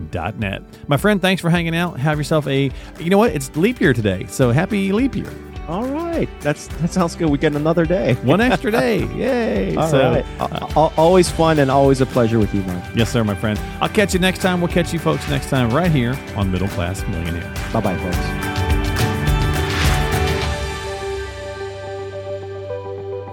Dot 0.09 0.39
net. 0.39 0.63
My 0.87 0.95
friend, 0.95 1.21
thanks 1.21 1.41
for 1.41 1.49
hanging 1.49 1.75
out. 1.75 1.99
Have 1.99 2.17
yourself 2.17 2.47
a, 2.47 2.71
you 2.97 3.09
know 3.09 3.17
what? 3.17 3.35
It's 3.35 3.53
leap 3.57 3.81
year 3.81 3.91
today. 3.91 4.25
So 4.29 4.51
happy 4.51 4.93
leap 4.93 5.17
year. 5.17 5.29
All 5.71 5.85
right, 5.85 6.27
that's 6.41 6.67
that 6.67 6.91
sounds 6.91 7.15
good. 7.15 7.29
We 7.29 7.37
get 7.37 7.55
another 7.55 7.85
day, 7.85 8.13
one 8.23 8.41
extra 8.41 8.71
day. 8.71 9.05
Yay! 9.15 9.75
All 9.77 9.87
so, 9.87 10.11
right. 10.11 10.25
uh, 10.39 10.89
always 10.97 11.31
fun 11.31 11.59
and 11.59 11.71
always 11.71 12.01
a 12.01 12.05
pleasure 12.05 12.39
with 12.39 12.53
you, 12.53 12.61
Marc. 12.63 12.83
Yes, 12.93 13.09
sir, 13.09 13.23
my 13.23 13.35
friend. 13.35 13.57
I'll 13.79 13.87
catch 13.87 14.13
you 14.13 14.19
next 14.19 14.39
time. 14.39 14.59
We'll 14.59 14.67
catch 14.71 14.91
you 14.91 14.99
folks 14.99 15.27
next 15.29 15.49
time 15.49 15.69
right 15.69 15.89
here 15.89 16.19
on 16.35 16.51
Middle 16.51 16.67
Class 16.67 17.07
Millionaire. 17.07 17.53
Bye, 17.71 17.79
bye, 17.79 17.97
folks. 17.97 18.60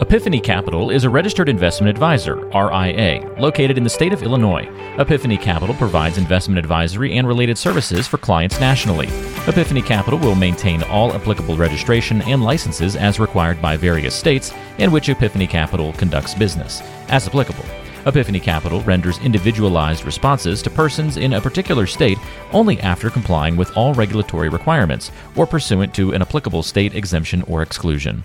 Epiphany 0.08 0.40
Capital 0.40 0.88
is 0.88 1.04
a 1.04 1.10
registered 1.10 1.50
investment 1.50 1.90
advisor, 1.90 2.36
RIA, 2.54 3.30
located 3.38 3.76
in 3.76 3.84
the 3.84 3.90
state 3.90 4.14
of 4.14 4.22
Illinois. 4.22 4.66
Epiphany 4.96 5.36
Capital 5.36 5.74
provides 5.74 6.16
investment 6.16 6.58
advisory 6.58 7.18
and 7.18 7.28
related 7.28 7.58
services 7.58 8.06
for 8.06 8.16
clients 8.16 8.58
nationally. 8.58 9.08
Epiphany 9.46 9.82
Capital 9.82 10.18
will 10.18 10.34
maintain 10.34 10.82
all 10.84 11.12
applicable 11.12 11.58
registration 11.58 12.22
and 12.22 12.42
licenses 12.42 12.96
as 12.96 13.20
required 13.20 13.60
by 13.60 13.76
various 13.76 14.14
states 14.14 14.54
in 14.78 14.90
which 14.90 15.10
Epiphany 15.10 15.46
Capital 15.46 15.92
conducts 15.92 16.32
business, 16.32 16.80
as 17.10 17.28
applicable. 17.28 17.66
Epiphany 18.06 18.40
Capital 18.40 18.80
renders 18.84 19.18
individualized 19.18 20.06
responses 20.06 20.62
to 20.62 20.70
persons 20.70 21.18
in 21.18 21.34
a 21.34 21.40
particular 21.40 21.86
state 21.86 22.16
only 22.54 22.80
after 22.80 23.10
complying 23.10 23.58
with 23.58 23.76
all 23.76 23.92
regulatory 23.92 24.48
requirements 24.48 25.12
or 25.36 25.46
pursuant 25.46 25.94
to 25.94 26.14
an 26.14 26.22
applicable 26.22 26.62
state 26.62 26.94
exemption 26.94 27.42
or 27.42 27.60
exclusion. 27.60 28.24